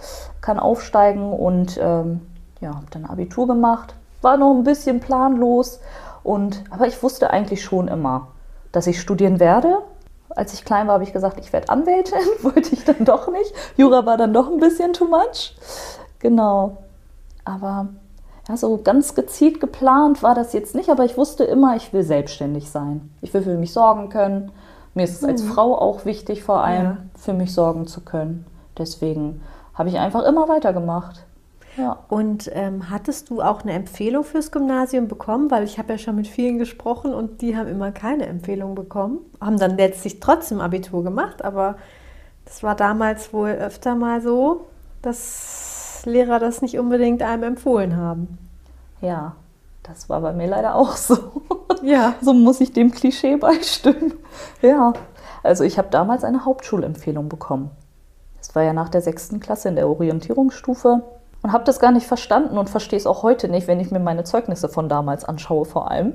kann 0.41 0.59
aufsteigen 0.59 1.33
und 1.33 1.79
ähm, 1.81 2.21
ja, 2.61 2.69
habe 2.69 2.85
dann 2.91 3.05
Abitur 3.05 3.47
gemacht. 3.47 3.95
War 4.21 4.37
noch 4.37 4.55
ein 4.55 4.63
bisschen 4.63 4.99
planlos 4.99 5.79
und 6.23 6.63
aber 6.71 6.87
ich 6.87 7.01
wusste 7.03 7.29
eigentlich 7.29 7.63
schon 7.63 7.87
immer, 7.87 8.29
dass 8.71 8.87
ich 8.87 8.99
studieren 8.99 9.39
werde. 9.39 9.79
Als 10.29 10.53
ich 10.53 10.65
klein 10.65 10.87
war, 10.87 10.95
habe 10.95 11.03
ich 11.03 11.13
gesagt, 11.13 11.39
ich 11.39 11.53
werde 11.53 11.69
Anwältin. 11.69 12.17
Wollte 12.41 12.73
ich 12.73 12.83
dann 12.83 13.05
doch 13.05 13.31
nicht. 13.31 13.53
Jura 13.77 14.05
war 14.05 14.17
dann 14.17 14.33
doch 14.33 14.47
ein 14.47 14.59
bisschen 14.59 14.93
too 14.93 15.05
much. 15.05 15.55
Genau. 16.19 16.77
Aber 17.45 17.89
ja, 18.47 18.57
so 18.57 18.77
ganz 18.77 19.15
gezielt 19.15 19.59
geplant 19.59 20.21
war 20.21 20.35
das 20.35 20.53
jetzt 20.53 20.75
nicht, 20.75 20.89
aber 20.89 21.05
ich 21.05 21.17
wusste 21.17 21.43
immer, 21.43 21.75
ich 21.75 21.93
will 21.93 22.03
selbstständig 22.03 22.69
sein. 22.69 23.09
Ich 23.21 23.33
will 23.33 23.41
für 23.41 23.57
mich 23.57 23.73
sorgen 23.73 24.09
können. 24.09 24.51
Mir 24.93 25.03
ist 25.03 25.15
es 25.15 25.23
als 25.23 25.43
mhm. 25.43 25.47
Frau 25.49 25.77
auch 25.77 26.05
wichtig, 26.05 26.43
vor 26.43 26.63
allem 26.63 26.83
ja. 26.83 26.97
für 27.15 27.33
mich 27.33 27.53
sorgen 27.53 27.87
zu 27.87 28.01
können. 28.01 28.45
Deswegen 28.77 29.41
habe 29.73 29.89
ich 29.89 29.97
einfach 29.97 30.23
immer 30.23 30.47
weitergemacht. 30.47 31.25
Ja. 31.77 31.97
Und 32.07 32.49
ähm, 32.53 32.89
hattest 32.89 33.29
du 33.29 33.41
auch 33.41 33.63
eine 33.63 33.73
Empfehlung 33.73 34.23
fürs 34.23 34.51
Gymnasium 34.51 35.07
bekommen? 35.07 35.51
Weil 35.51 35.63
ich 35.63 35.77
habe 35.77 35.93
ja 35.93 35.97
schon 35.97 36.15
mit 36.15 36.27
vielen 36.27 36.57
gesprochen 36.57 37.13
und 37.13 37.41
die 37.41 37.57
haben 37.57 37.67
immer 37.67 37.91
keine 37.91 38.27
Empfehlung 38.27 38.75
bekommen. 38.75 39.19
Haben 39.41 39.59
dann 39.59 39.75
letztlich 39.75 40.19
trotzdem 40.19 40.61
Abitur 40.61 41.03
gemacht, 41.03 41.43
aber 41.43 41.75
das 42.45 42.63
war 42.63 42.75
damals 42.75 43.33
wohl 43.33 43.49
öfter 43.49 43.95
mal 43.95 44.21
so, 44.21 44.67
dass 45.01 45.74
Lehrer 46.05 46.39
das 46.39 46.61
nicht 46.61 46.79
unbedingt 46.79 47.21
einem 47.21 47.43
empfohlen 47.43 47.97
haben. 47.97 48.37
Ja, 49.01 49.35
das 49.83 50.09
war 50.09 50.21
bei 50.21 50.33
mir 50.33 50.47
leider 50.47 50.75
auch 50.75 50.95
so. 50.95 51.17
Ja. 51.83 52.15
so 52.21 52.33
muss 52.33 52.61
ich 52.61 52.73
dem 52.73 52.89
Klischee 52.91 53.35
beistimmen. 53.35 54.13
Ja, 54.61 54.93
also 55.43 55.63
ich 55.63 55.77
habe 55.77 55.89
damals 55.91 56.23
eine 56.23 56.45
Hauptschulempfehlung 56.45 57.29
bekommen. 57.29 57.69
Das 58.39 58.55
war 58.55 58.63
ja 58.63 58.73
nach 58.73 58.89
der 58.89 59.01
sechsten 59.01 59.39
Klasse 59.39 59.69
in 59.69 59.75
der 59.75 59.87
Orientierungsstufe 59.87 61.03
und 61.43 61.51
habe 61.51 61.63
das 61.63 61.79
gar 61.79 61.91
nicht 61.91 62.07
verstanden 62.07 62.57
und 62.57 62.71
verstehe 62.71 62.97
es 62.97 63.05
auch 63.05 63.21
heute 63.21 63.49
nicht, 63.49 63.67
wenn 63.67 63.79
ich 63.79 63.91
mir 63.91 63.99
meine 63.99 64.23
Zeugnisse 64.23 64.69
von 64.69 64.89
damals 64.89 65.25
anschaue 65.25 65.65
vor 65.65 65.91
allem. 65.91 66.13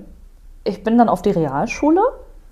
Ich 0.64 0.82
bin 0.82 0.98
dann 0.98 1.08
auf 1.08 1.22
die 1.22 1.30
Realschule, 1.30 2.02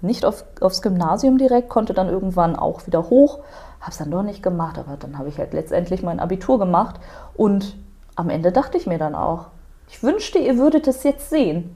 nicht 0.00 0.24
auf, 0.24 0.44
aufs 0.60 0.82
Gymnasium 0.82 1.38
direkt, 1.38 1.68
konnte 1.68 1.94
dann 1.94 2.08
irgendwann 2.08 2.54
auch 2.54 2.86
wieder 2.86 3.10
hoch, 3.10 3.40
habe 3.80 3.90
es 3.90 3.98
dann 3.98 4.10
doch 4.10 4.22
nicht 4.22 4.42
gemacht, 4.42 4.78
aber 4.78 4.96
dann 4.96 5.18
habe 5.18 5.28
ich 5.28 5.38
halt 5.38 5.52
letztendlich 5.52 6.02
mein 6.02 6.20
Abitur 6.20 6.58
gemacht 6.58 6.96
und 7.34 7.76
am 8.16 8.30
Ende 8.30 8.52
dachte 8.52 8.76
ich 8.76 8.86
mir 8.86 8.98
dann 8.98 9.14
auch, 9.14 9.46
ich 9.88 10.02
wünschte, 10.02 10.38
ihr 10.38 10.58
würdet 10.58 10.86
es 10.86 11.02
jetzt 11.02 11.30
sehen. 11.30 11.74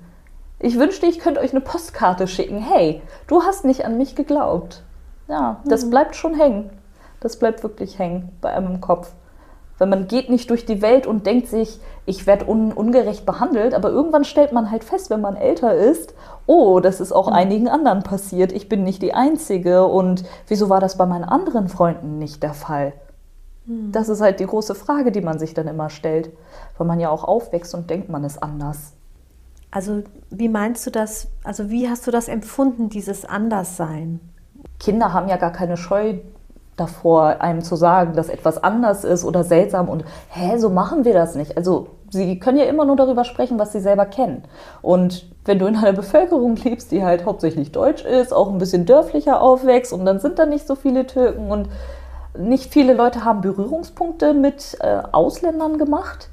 Ich 0.59 0.79
wünschte, 0.79 1.07
ich 1.07 1.19
könnte 1.19 1.41
euch 1.41 1.53
eine 1.53 1.61
Postkarte 1.61 2.29
schicken. 2.29 2.59
Hey, 2.59 3.03
du 3.27 3.43
hast 3.43 3.65
nicht 3.65 3.85
an 3.85 3.99
mich 3.99 4.15
geglaubt. 4.15 4.83
Ja, 5.29 5.61
das 5.65 5.85
mhm. 5.85 5.91
bleibt 5.91 6.17
schon 6.17 6.35
hängen. 6.35 6.71
Das 7.21 7.39
bleibt 7.39 7.63
wirklich 7.63 7.99
hängen 7.99 8.31
bei 8.41 8.51
einem 8.53 8.75
im 8.75 8.81
Kopf. 8.81 9.13
Weil 9.83 9.89
man 9.89 10.07
geht 10.07 10.31
nicht 10.31 10.49
durch 10.49 10.65
die 10.65 10.81
Welt 10.81 11.09
und 11.09 11.27
denkt 11.27 11.49
sich, 11.49 11.81
ich 12.07 12.29
werde 12.29 12.49
un 12.49 12.71
ungerecht 12.71 13.27
behandelt, 13.27 13.75
aber 13.75 13.91
irgendwann 13.91 14.23
stellt 14.23 14.53
man 14.53 14.71
halt 14.71 14.85
fest, 14.85 15.11
wenn 15.11 15.21
man 15.21 15.35
älter 15.35 15.75
ist, 15.75 16.15
oh, 16.47 16.79
das 16.79 17.01
ist 17.01 17.11
auch 17.11 17.27
mhm. 17.27 17.33
einigen 17.33 17.69
anderen 17.69 18.05
passiert, 18.05 18.53
ich 18.53 18.69
bin 18.69 18.85
nicht 18.85 19.03
die 19.03 19.13
Einzige 19.13 19.89
und 19.89 20.23
wieso 20.47 20.69
war 20.69 20.79
das 20.79 20.99
bei 20.99 21.05
meinen 21.05 21.25
anderen 21.25 21.67
Freunden 21.67 22.19
nicht 22.21 22.45
der 22.45 22.55
Fall? 22.55 22.93
Mhm. 23.67 23.91
Das 23.91 24.09
ist 24.09 24.21
halt 24.21 24.39
die 24.39 24.47
große 24.47 24.77
Frage, 24.77 25.11
die 25.11 25.21
man 25.21 25.41
sich 25.41 25.53
dann 25.53 25.67
immer 25.67 25.91
stellt, 25.91 26.31
weil 26.79 26.87
man 26.87 27.01
ja 27.01 27.11
auch 27.11 27.25
aufwächst 27.25 27.75
und 27.75 27.91
denkt, 27.91 28.09
man 28.09 28.23
ist 28.23 28.41
anders. 28.41 28.93
Also 29.73 30.05
wie 30.31 30.49
meinst 30.49 30.87
du 30.87 30.93
das, 30.93 31.27
also 31.43 31.71
wie 31.71 31.89
hast 31.89 32.07
du 32.07 32.13
das 32.13 32.29
empfunden, 32.29 32.89
dieses 32.89 33.25
Anderssein? 33.25 34.21
Kinder 34.79 35.13
haben 35.13 35.29
ja 35.29 35.39
gar 35.39 35.51
keine 35.51 35.77
Scheu 35.77 36.19
davor, 36.77 37.41
einem 37.41 37.63
zu 37.63 37.77
sagen, 37.77 38.15
dass 38.15 38.29
etwas 38.29 38.63
anders 38.63 39.05
ist 39.05 39.25
oder 39.25 39.45
seltsam 39.45 39.89
und 39.89 40.05
hä, 40.31 40.57
so 40.57 40.71
machen 40.71 41.05
wir 41.05 41.13
das 41.13 41.35
nicht. 41.35 41.57
Also 41.57 41.89
sie 42.11 42.39
können 42.39 42.59
ja 42.59 42.65
immer 42.65 42.85
nur 42.85 42.97
darüber 42.97 43.25
sprechen, 43.25 43.59
was 43.59 43.73
sie 43.73 43.81
selber 43.81 44.07
kennen. 44.07 44.45
Und 44.81 45.27
wenn 45.45 45.59
du 45.59 45.67
in 45.67 45.77
einer 45.77 45.93
Bevölkerung 45.93 46.57
lebst, 46.57 46.91
die 46.91 47.05
halt 47.05 47.25
hauptsächlich 47.25 47.73
deutsch 47.73 48.05
ist, 48.05 48.33
auch 48.33 48.51
ein 48.51 48.59
bisschen 48.59 48.87
dörflicher 48.87 49.41
aufwächst 49.41 49.93
und 49.93 50.05
dann 50.05 50.19
sind 50.19 50.39
da 50.39 50.47
nicht 50.47 50.67
so 50.67 50.75
viele 50.75 51.07
Türken 51.07 51.51
und 51.51 51.69
nicht 52.39 52.73
viele 52.73 52.95
Leute 52.95 53.25
haben 53.25 53.43
Berührungspunkte 53.43 54.33
mit 54.33 54.79
äh, 54.81 55.03
Ausländern 55.13 55.77
gemacht, 55.77 56.31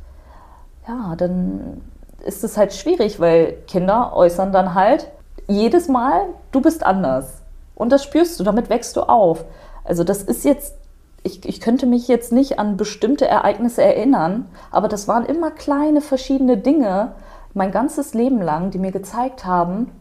ja, 0.87 1.15
dann 1.17 1.81
ist 2.25 2.43
es 2.43 2.57
halt 2.57 2.73
schwierig, 2.73 3.19
weil 3.19 3.57
Kinder 3.67 4.13
äußern 4.15 4.51
dann 4.51 4.73
halt 4.73 5.09
jedes 5.47 5.87
Mal, 5.87 6.21
du 6.51 6.61
bist 6.61 6.85
anders. 6.85 7.41
Und 7.75 7.91
das 7.91 8.03
spürst 8.03 8.39
du, 8.39 8.43
damit 8.43 8.69
wächst 8.69 8.95
du 8.95 9.01
auf. 9.01 9.45
Also 9.83 10.03
das 10.03 10.23
ist 10.23 10.45
jetzt, 10.45 10.75
ich, 11.23 11.47
ich 11.47 11.61
könnte 11.61 11.85
mich 11.85 12.07
jetzt 12.07 12.31
nicht 12.31 12.59
an 12.59 12.77
bestimmte 12.77 13.27
Ereignisse 13.27 13.83
erinnern, 13.83 14.47
aber 14.71 14.87
das 14.87 15.07
waren 15.07 15.25
immer 15.25 15.51
kleine 15.51 16.01
verschiedene 16.01 16.57
Dinge, 16.57 17.13
mein 17.53 17.71
ganzes 17.71 18.13
Leben 18.13 18.41
lang, 18.41 18.71
die 18.71 18.77
mir 18.77 18.91
gezeigt 18.91 19.45
haben, 19.45 19.91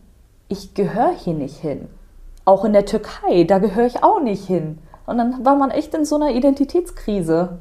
ich 0.49 0.75
gehöre 0.75 1.11
hier 1.11 1.35
nicht 1.35 1.57
hin. 1.57 1.89
Auch 2.45 2.65
in 2.65 2.73
der 2.73 2.87
Türkei, 2.87 3.45
da 3.45 3.59
gehöre 3.59 3.87
ich 3.87 4.03
auch 4.03 4.21
nicht 4.21 4.47
hin. 4.47 4.79
Und 5.07 5.19
dann 5.19 5.45
war 5.45 5.57
man 5.57 5.71
echt 5.71 5.95
in 5.95 6.05
so 6.05 6.17
einer 6.17 6.31
Identitätskrise. 6.31 7.59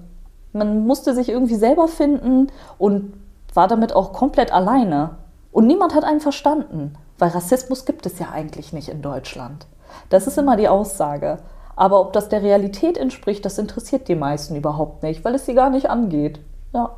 Man 0.54 0.86
musste 0.86 1.14
sich 1.14 1.30
irgendwie 1.30 1.56
selber 1.56 1.88
finden 1.88 2.48
und 2.78 3.14
war 3.54 3.68
damit 3.68 3.94
auch 3.94 4.14
komplett 4.14 4.54
alleine. 4.54 5.18
Und 5.52 5.68
niemand 5.68 5.96
hat 5.96 6.04
einen 6.04 6.20
verstanden, 6.20 6.94
weil 7.18 7.30
Rassismus 7.30 7.86
gibt 7.86 8.06
es 8.06 8.20
ja 8.20 8.30
eigentlich 8.32 8.74
nicht 8.74 8.90
in 8.90 9.02
Deutschland. 9.02 9.66
Das 10.10 10.28
ist 10.28 10.38
immer 10.38 10.58
die 10.58 10.68
Aussage. 10.68 11.40
Aber 11.78 12.02
ob 12.02 12.12
das 12.12 12.28
der 12.28 12.42
Realität 12.42 12.98
entspricht, 12.98 13.46
das 13.46 13.60
interessiert 13.60 14.08
die 14.08 14.16
meisten 14.16 14.56
überhaupt 14.56 15.04
nicht, 15.04 15.24
weil 15.24 15.36
es 15.36 15.46
sie 15.46 15.54
gar 15.54 15.70
nicht 15.70 15.90
angeht. 15.90 16.42
Ja. 16.74 16.90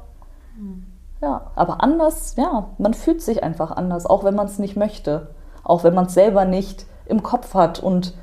Ja, 1.22 1.52
aber 1.56 1.84
anders, 1.84 2.38
ja, 2.38 2.70
man 2.78 2.94
fühlt 2.94 3.22
sich 3.22 3.44
einfach 3.44 3.72
anders, 3.72 4.06
auch 4.06 4.24
wenn 4.24 4.36
man 4.36 4.48
es 4.48 4.58
nicht 4.58 4.78
möchte. 4.78 5.36
Auch 5.66 5.84
wenn 5.84 5.94
man 5.94 6.06
es 6.06 6.14
selber 6.14 6.46
nicht 6.46 6.86
im 7.06 7.24
Kopf 7.24 7.54
hat 7.56 7.80
und 7.80 8.14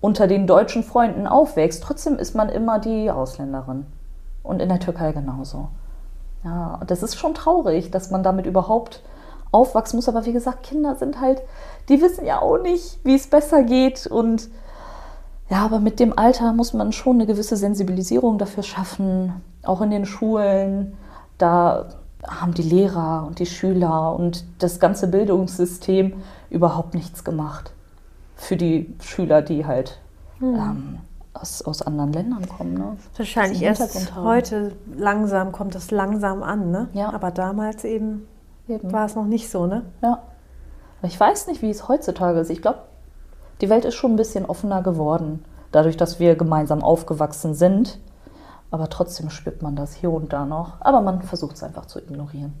unter 0.00 0.28
den 0.28 0.46
deutschen 0.46 0.84
Freunden 0.84 1.26
aufwächst. 1.26 1.82
Trotzdem 1.82 2.16
ist 2.16 2.36
man 2.36 2.48
immer 2.48 2.78
die 2.78 3.10
Ausländerin. 3.10 3.86
Und 4.44 4.62
in 4.62 4.68
der 4.68 4.78
Türkei 4.78 5.10
genauso. 5.10 5.68
Ja, 6.44 6.80
das 6.86 7.02
ist 7.02 7.16
schon 7.16 7.34
traurig, 7.34 7.90
dass 7.90 8.12
man 8.12 8.22
damit 8.22 8.46
überhaupt 8.46 9.02
aufwachsen 9.50 9.96
muss. 9.96 10.08
Aber 10.08 10.26
wie 10.26 10.32
gesagt, 10.32 10.62
Kinder 10.62 10.94
sind 10.94 11.20
halt, 11.20 11.42
die 11.88 12.00
wissen 12.00 12.24
ja 12.24 12.40
auch 12.40 12.58
nicht, 12.58 13.00
wie 13.02 13.16
es 13.16 13.26
besser 13.26 13.64
geht. 13.64 14.06
Und 14.06 14.48
ja, 15.50 15.64
aber 15.64 15.78
mit 15.78 16.00
dem 16.00 16.18
Alter 16.18 16.52
muss 16.52 16.72
man 16.72 16.92
schon 16.92 17.16
eine 17.16 17.26
gewisse 17.26 17.56
Sensibilisierung 17.56 18.38
dafür 18.38 18.62
schaffen, 18.62 19.32
auch 19.62 19.82
in 19.82 19.90
den 19.90 20.06
Schulen. 20.06 20.96
Da 21.38 21.86
haben 22.26 22.54
die 22.54 22.62
Lehrer 22.62 23.24
und 23.26 23.38
die 23.38 23.46
Schüler 23.46 24.14
und 24.16 24.44
das 24.58 24.80
ganze 24.80 25.08
Bildungssystem 25.08 26.14
überhaupt 26.50 26.94
nichts 26.94 27.24
gemacht 27.24 27.72
für 28.36 28.56
die 28.56 28.94
Schüler, 29.02 29.42
die 29.42 29.66
halt 29.66 29.98
hm. 30.38 30.54
ähm, 30.54 30.98
aus, 31.34 31.62
aus 31.62 31.82
anderen 31.82 32.12
Ländern 32.12 32.48
kommen. 32.48 32.74
Ne? 32.74 32.96
Wahrscheinlich 33.16 33.62
erst 33.62 34.14
heute 34.16 34.72
langsam 34.96 35.52
kommt 35.52 35.74
das 35.74 35.90
langsam 35.90 36.42
an, 36.42 36.70
ne? 36.70 36.88
Ja. 36.92 37.12
Aber 37.12 37.30
damals 37.30 37.84
eben, 37.84 38.26
eben, 38.68 38.92
war 38.92 39.06
es 39.06 39.14
noch 39.14 39.26
nicht 39.26 39.50
so, 39.50 39.66
ne? 39.66 39.82
Ja. 40.02 40.22
Ich 41.02 41.18
weiß 41.18 41.48
nicht, 41.48 41.60
wie 41.60 41.70
es 41.70 41.88
heutzutage 41.88 42.40
ist. 42.40 42.50
Ich 42.50 42.62
glaube, 42.62 42.78
die 43.64 43.70
Welt 43.70 43.86
ist 43.86 43.94
schon 43.94 44.12
ein 44.12 44.16
bisschen 44.16 44.44
offener 44.44 44.82
geworden, 44.82 45.42
dadurch, 45.72 45.96
dass 45.96 46.20
wir 46.20 46.34
gemeinsam 46.34 46.84
aufgewachsen 46.84 47.54
sind. 47.54 47.98
Aber 48.70 48.90
trotzdem 48.90 49.30
spürt 49.30 49.62
man 49.62 49.74
das 49.74 49.94
hier 49.94 50.10
und 50.10 50.34
da 50.34 50.44
noch. 50.44 50.74
Aber 50.80 51.00
man 51.00 51.22
versucht 51.22 51.56
es 51.56 51.62
einfach 51.62 51.86
zu 51.86 51.98
ignorieren. 51.98 52.52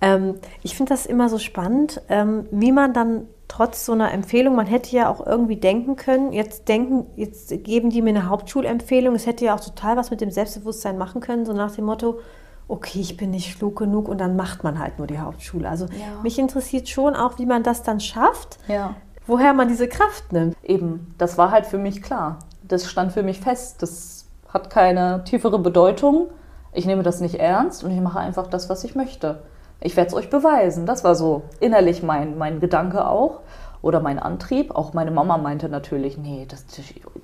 Ähm, 0.00 0.36
ich 0.62 0.76
finde 0.78 0.94
das 0.94 1.04
immer 1.04 1.28
so 1.28 1.38
spannend, 1.38 2.00
ähm, 2.08 2.46
wie 2.50 2.72
man 2.72 2.94
dann 2.94 3.26
trotz 3.48 3.84
so 3.84 3.92
einer 3.92 4.12
Empfehlung, 4.12 4.54
man 4.54 4.64
hätte 4.64 4.96
ja 4.96 5.10
auch 5.10 5.26
irgendwie 5.26 5.56
denken 5.56 5.96
können, 5.96 6.32
jetzt 6.32 6.68
denken, 6.68 7.04
jetzt 7.16 7.50
geben 7.62 7.90
die 7.90 8.00
mir 8.00 8.10
eine 8.10 8.30
Hauptschulempfehlung, 8.30 9.14
es 9.14 9.26
hätte 9.26 9.44
ja 9.44 9.54
auch 9.54 9.60
total 9.60 9.98
was 9.98 10.10
mit 10.10 10.22
dem 10.22 10.30
Selbstbewusstsein 10.30 10.96
machen 10.96 11.20
können, 11.20 11.44
so 11.44 11.52
nach 11.52 11.72
dem 11.72 11.84
Motto, 11.84 12.20
okay, 12.66 13.00
ich 13.00 13.18
bin 13.18 13.30
nicht 13.30 13.58
klug 13.58 13.76
genug 13.76 14.08
und 14.08 14.18
dann 14.18 14.36
macht 14.36 14.64
man 14.64 14.78
halt 14.78 14.96
nur 14.96 15.06
die 15.06 15.18
Hauptschule. 15.18 15.68
Also 15.68 15.84
ja. 15.84 16.22
mich 16.22 16.38
interessiert 16.38 16.88
schon 16.88 17.14
auch, 17.14 17.38
wie 17.38 17.44
man 17.44 17.62
das 17.62 17.82
dann 17.82 18.00
schafft, 18.00 18.58
ja. 18.68 18.94
Woher 19.26 19.54
man 19.54 19.68
diese 19.68 19.88
Kraft 19.88 20.32
nimmt. 20.32 20.56
Eben, 20.62 21.14
das 21.18 21.38
war 21.38 21.50
halt 21.50 21.66
für 21.66 21.78
mich 21.78 22.02
klar. 22.02 22.38
Das 22.62 22.90
stand 22.90 23.12
für 23.12 23.22
mich 23.22 23.40
fest. 23.40 23.82
Das 23.82 24.26
hat 24.48 24.70
keine 24.70 25.24
tiefere 25.24 25.58
Bedeutung. 25.58 26.28
Ich 26.72 26.86
nehme 26.86 27.02
das 27.02 27.20
nicht 27.20 27.36
ernst 27.36 27.84
und 27.84 27.90
ich 27.90 28.00
mache 28.00 28.18
einfach 28.18 28.46
das, 28.46 28.68
was 28.68 28.84
ich 28.84 28.94
möchte 28.94 29.42
ich 29.84 29.96
werde 29.96 30.08
es 30.08 30.14
euch 30.14 30.30
beweisen. 30.30 30.86
Das 30.86 31.04
war 31.04 31.14
so 31.14 31.42
innerlich 31.60 32.02
mein, 32.02 32.38
mein 32.38 32.58
Gedanke 32.58 33.06
auch 33.06 33.40
oder 33.82 34.00
mein 34.00 34.18
Antrieb. 34.18 34.74
Auch 34.74 34.94
meine 34.94 35.10
Mama 35.10 35.36
meinte 35.36 35.68
natürlich, 35.68 36.16
nee, 36.16 36.46
das, 36.48 36.64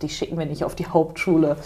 die 0.02 0.08
schicken 0.08 0.38
wir 0.38 0.46
nicht 0.46 0.62
auf 0.62 0.74
die 0.74 0.86
Hauptschule. 0.86 1.56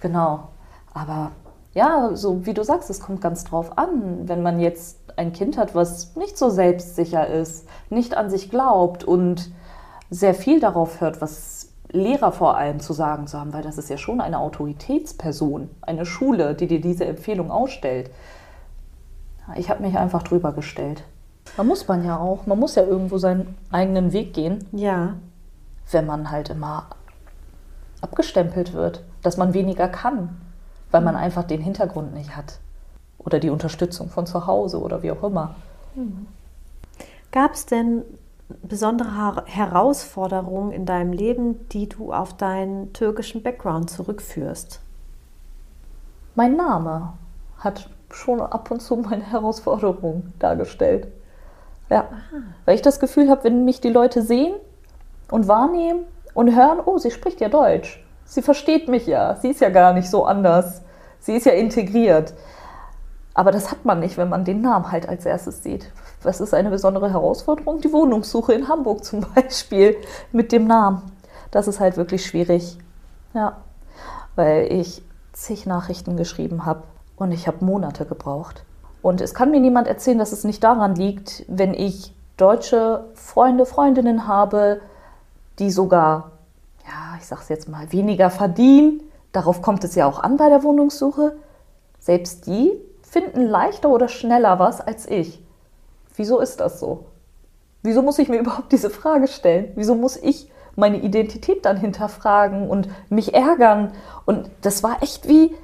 Genau. 0.00 0.48
Aber 0.92 1.30
ja, 1.72 2.10
so 2.14 2.46
wie 2.46 2.52
du 2.52 2.64
sagst, 2.64 2.90
es 2.90 2.98
kommt 2.98 3.20
ganz 3.20 3.44
drauf 3.44 3.78
an. 3.78 4.28
Wenn 4.28 4.42
man 4.42 4.58
jetzt 4.58 4.98
ein 5.16 5.32
Kind 5.32 5.56
hat, 5.56 5.76
was 5.76 6.16
nicht 6.16 6.36
so 6.36 6.50
selbstsicher 6.50 7.28
ist, 7.28 7.68
nicht 7.88 8.16
an 8.16 8.28
sich 8.28 8.50
glaubt 8.50 9.04
und 9.04 9.52
sehr 10.10 10.34
viel 10.34 10.60
darauf 10.60 11.00
hört, 11.00 11.20
was 11.20 11.68
Lehrer 11.92 12.32
vor 12.32 12.56
allem 12.56 12.80
zu 12.80 12.92
sagen 12.92 13.26
zu 13.26 13.38
haben, 13.38 13.52
weil 13.52 13.62
das 13.62 13.78
ist 13.78 13.90
ja 13.90 13.96
schon 13.96 14.20
eine 14.20 14.38
Autoritätsperson, 14.38 15.70
eine 15.82 16.06
Schule, 16.06 16.54
die 16.54 16.66
dir 16.66 16.80
diese 16.80 17.04
Empfehlung 17.04 17.50
ausstellt. 17.50 18.10
Ich 19.56 19.70
habe 19.70 19.82
mich 19.82 19.96
einfach 19.96 20.22
drüber 20.22 20.52
gestellt. 20.52 21.02
Man 21.56 21.66
muss 21.66 21.88
man 21.88 22.04
ja 22.04 22.16
auch. 22.16 22.46
Man 22.46 22.58
muss 22.58 22.76
ja 22.76 22.84
irgendwo 22.84 23.18
seinen 23.18 23.56
eigenen 23.72 24.12
Weg 24.12 24.34
gehen. 24.34 24.64
Ja. 24.72 25.14
Wenn 25.90 26.06
man 26.06 26.30
halt 26.30 26.50
immer 26.50 26.86
abgestempelt 28.00 28.72
wird, 28.72 29.02
dass 29.22 29.36
man 29.36 29.52
weniger 29.52 29.88
kann, 29.88 30.40
weil 30.90 31.00
man 31.00 31.16
einfach 31.16 31.44
den 31.44 31.60
Hintergrund 31.60 32.14
nicht 32.14 32.36
hat. 32.36 32.58
Oder 33.18 33.40
die 33.40 33.50
Unterstützung 33.50 34.08
von 34.08 34.26
zu 34.26 34.46
Hause 34.46 34.80
oder 34.80 35.02
wie 35.02 35.10
auch 35.10 35.22
immer. 35.24 35.56
Mhm. 35.94 36.26
Gab 37.32 37.52
es 37.52 37.66
denn 37.66 38.02
besondere 38.62 39.44
Herausforderungen 39.46 40.72
in 40.72 40.86
deinem 40.86 41.12
Leben, 41.12 41.68
die 41.68 41.88
du 41.88 42.12
auf 42.12 42.36
deinen 42.36 42.92
türkischen 42.92 43.42
Background 43.42 43.90
zurückführst? 43.90 44.80
Mein 46.34 46.56
Name 46.56 47.14
hat 47.58 47.90
schon 48.10 48.40
ab 48.40 48.70
und 48.70 48.80
zu 48.80 48.96
meine 48.96 49.24
Herausforderung 49.24 50.32
dargestellt. 50.38 51.08
Ja, 51.88 52.00
Aha. 52.00 52.42
weil 52.64 52.76
ich 52.76 52.82
das 52.82 53.00
Gefühl 53.00 53.28
habe, 53.28 53.44
wenn 53.44 53.64
mich 53.64 53.80
die 53.80 53.90
Leute 53.90 54.22
sehen 54.22 54.54
und 55.30 55.48
wahrnehmen 55.48 56.04
und 56.34 56.54
hören, 56.54 56.78
oh, 56.84 56.98
sie 56.98 57.10
spricht 57.10 57.40
ja 57.40 57.48
Deutsch. 57.48 58.04
Sie 58.24 58.42
versteht 58.42 58.88
mich 58.88 59.06
ja. 59.06 59.36
Sie 59.36 59.48
ist 59.48 59.60
ja 59.60 59.70
gar 59.70 59.92
nicht 59.92 60.08
so 60.08 60.24
anders. 60.24 60.82
Sie 61.18 61.34
ist 61.34 61.46
ja 61.46 61.52
integriert. 61.52 62.32
Aber 63.34 63.52
das 63.52 63.70
hat 63.70 63.84
man 63.84 64.00
nicht, 64.00 64.16
wenn 64.16 64.28
man 64.28 64.44
den 64.44 64.60
Namen 64.60 64.90
halt 64.90 65.08
als 65.08 65.24
erstes 65.24 65.62
sieht. 65.62 65.92
Was 66.22 66.40
ist 66.40 66.52
eine 66.52 66.70
besondere 66.70 67.12
Herausforderung? 67.12 67.80
Die 67.80 67.92
Wohnungssuche 67.92 68.52
in 68.52 68.68
Hamburg 68.68 69.04
zum 69.04 69.24
Beispiel 69.34 69.96
mit 70.32 70.52
dem 70.52 70.66
Namen. 70.66 71.02
Das 71.50 71.68
ist 71.68 71.80
halt 71.80 71.96
wirklich 71.96 72.24
schwierig. 72.24 72.78
Ja, 73.34 73.58
weil 74.36 74.72
ich 74.72 75.02
zig 75.32 75.66
Nachrichten 75.66 76.16
geschrieben 76.16 76.66
habe 76.66 76.82
und 77.16 77.32
ich 77.32 77.46
habe 77.46 77.64
Monate 77.64 78.04
gebraucht. 78.04 78.64
Und 79.02 79.20
es 79.20 79.34
kann 79.34 79.50
mir 79.50 79.60
niemand 79.60 79.86
erzählen, 79.86 80.18
dass 80.18 80.32
es 80.32 80.44
nicht 80.44 80.62
daran 80.62 80.94
liegt, 80.94 81.44
wenn 81.48 81.72
ich 81.72 82.14
deutsche 82.36 83.04
Freunde, 83.14 83.66
Freundinnen 83.66 84.26
habe, 84.26 84.80
die 85.58 85.70
sogar, 85.70 86.32
ja, 86.84 87.16
ich 87.18 87.26
sage 87.26 87.42
es 87.42 87.48
jetzt 87.48 87.68
mal, 87.68 87.92
weniger 87.92 88.30
verdienen. 88.30 89.02
Darauf 89.32 89.62
kommt 89.62 89.84
es 89.84 89.94
ja 89.94 90.06
auch 90.06 90.18
an 90.18 90.36
bei 90.36 90.48
der 90.48 90.62
Wohnungssuche. 90.62 91.36
Selbst 91.98 92.46
die 92.46 92.72
finden 93.10 93.42
leichter 93.42 93.90
oder 93.90 94.08
schneller 94.08 94.58
was 94.58 94.80
als 94.80 95.08
ich. 95.08 95.42
Wieso 96.16 96.38
ist 96.38 96.60
das 96.60 96.78
so? 96.80 97.06
Wieso 97.82 98.02
muss 98.02 98.18
ich 98.18 98.28
mir 98.28 98.38
überhaupt 98.40 98.72
diese 98.72 98.90
Frage 98.90 99.28
stellen? 99.28 99.72
Wieso 99.74 99.94
muss 99.94 100.16
ich 100.16 100.50
meine 100.76 100.98
Identität 100.98 101.64
dann 101.64 101.76
hinterfragen 101.76 102.70
und 102.70 102.88
mich 103.10 103.34
ärgern? 103.34 103.92
Und 104.24 104.50
das 104.62 104.82
war 104.82 105.02
echt 105.02 105.28
wie, 105.28 105.54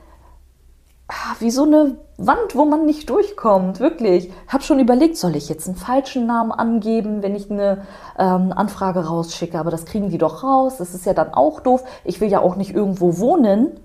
Ah, 1.08 1.36
wie 1.38 1.52
so 1.52 1.62
eine 1.62 1.98
Wand, 2.16 2.56
wo 2.56 2.64
man 2.64 2.84
nicht 2.84 3.08
durchkommt, 3.10 3.78
wirklich. 3.78 4.26
Ich 4.26 4.52
habe 4.52 4.64
schon 4.64 4.80
überlegt, 4.80 5.16
soll 5.16 5.36
ich 5.36 5.48
jetzt 5.48 5.68
einen 5.68 5.76
falschen 5.76 6.26
Namen 6.26 6.50
angeben, 6.50 7.22
wenn 7.22 7.36
ich 7.36 7.48
eine 7.48 7.86
ähm, 8.18 8.52
Anfrage 8.52 9.06
rausschicke, 9.06 9.56
aber 9.56 9.70
das 9.70 9.84
kriegen 9.84 10.10
die 10.10 10.18
doch 10.18 10.42
raus, 10.42 10.78
das 10.78 10.94
ist 10.94 11.06
ja 11.06 11.14
dann 11.14 11.32
auch 11.32 11.60
doof. 11.60 11.84
Ich 12.02 12.20
will 12.20 12.28
ja 12.28 12.40
auch 12.40 12.56
nicht 12.56 12.74
irgendwo 12.74 13.18
wohnen, 13.18 13.78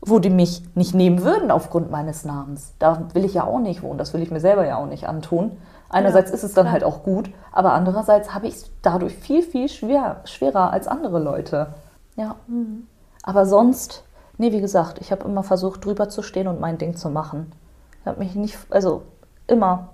wo 0.00 0.18
die 0.18 0.30
mich 0.30 0.62
nicht 0.74 0.94
nehmen 0.94 1.24
würden 1.24 1.50
aufgrund 1.50 1.90
meines 1.90 2.24
Namens. 2.24 2.74
Da 2.78 3.08
will 3.14 3.24
ich 3.24 3.34
ja 3.34 3.44
auch 3.44 3.58
nicht 3.58 3.82
wohnen, 3.82 3.98
das 3.98 4.14
will 4.14 4.22
ich 4.22 4.30
mir 4.30 4.40
selber 4.40 4.66
ja 4.66 4.76
auch 4.76 4.86
nicht 4.86 5.08
antun. 5.08 5.56
Einerseits 5.88 6.30
ja, 6.30 6.36
ist 6.36 6.44
es 6.44 6.54
dann 6.54 6.64
klar. 6.64 6.72
halt 6.74 6.84
auch 6.84 7.02
gut, 7.02 7.30
aber 7.50 7.72
andererseits 7.72 8.34
habe 8.34 8.46
ich 8.46 8.54
es 8.54 8.70
dadurch 8.82 9.14
viel, 9.14 9.42
viel 9.42 9.68
schwer, 9.68 10.20
schwerer 10.24 10.70
als 10.70 10.86
andere 10.86 11.18
Leute. 11.18 11.68
Ja. 12.16 12.36
Mhm. 12.46 12.86
Aber 13.22 13.46
sonst, 13.46 14.04
nee, 14.36 14.52
wie 14.52 14.60
gesagt, 14.60 14.98
ich 15.00 15.10
habe 15.12 15.24
immer 15.24 15.42
versucht, 15.42 15.84
drüber 15.84 16.08
zu 16.08 16.22
stehen 16.22 16.46
und 16.46 16.60
mein 16.60 16.78
Ding 16.78 16.96
zu 16.96 17.08
machen. 17.10 17.52
Ich 18.00 18.06
habe 18.06 18.18
mich 18.18 18.34
nicht, 18.34 18.58
also 18.70 19.02
immer 19.46 19.88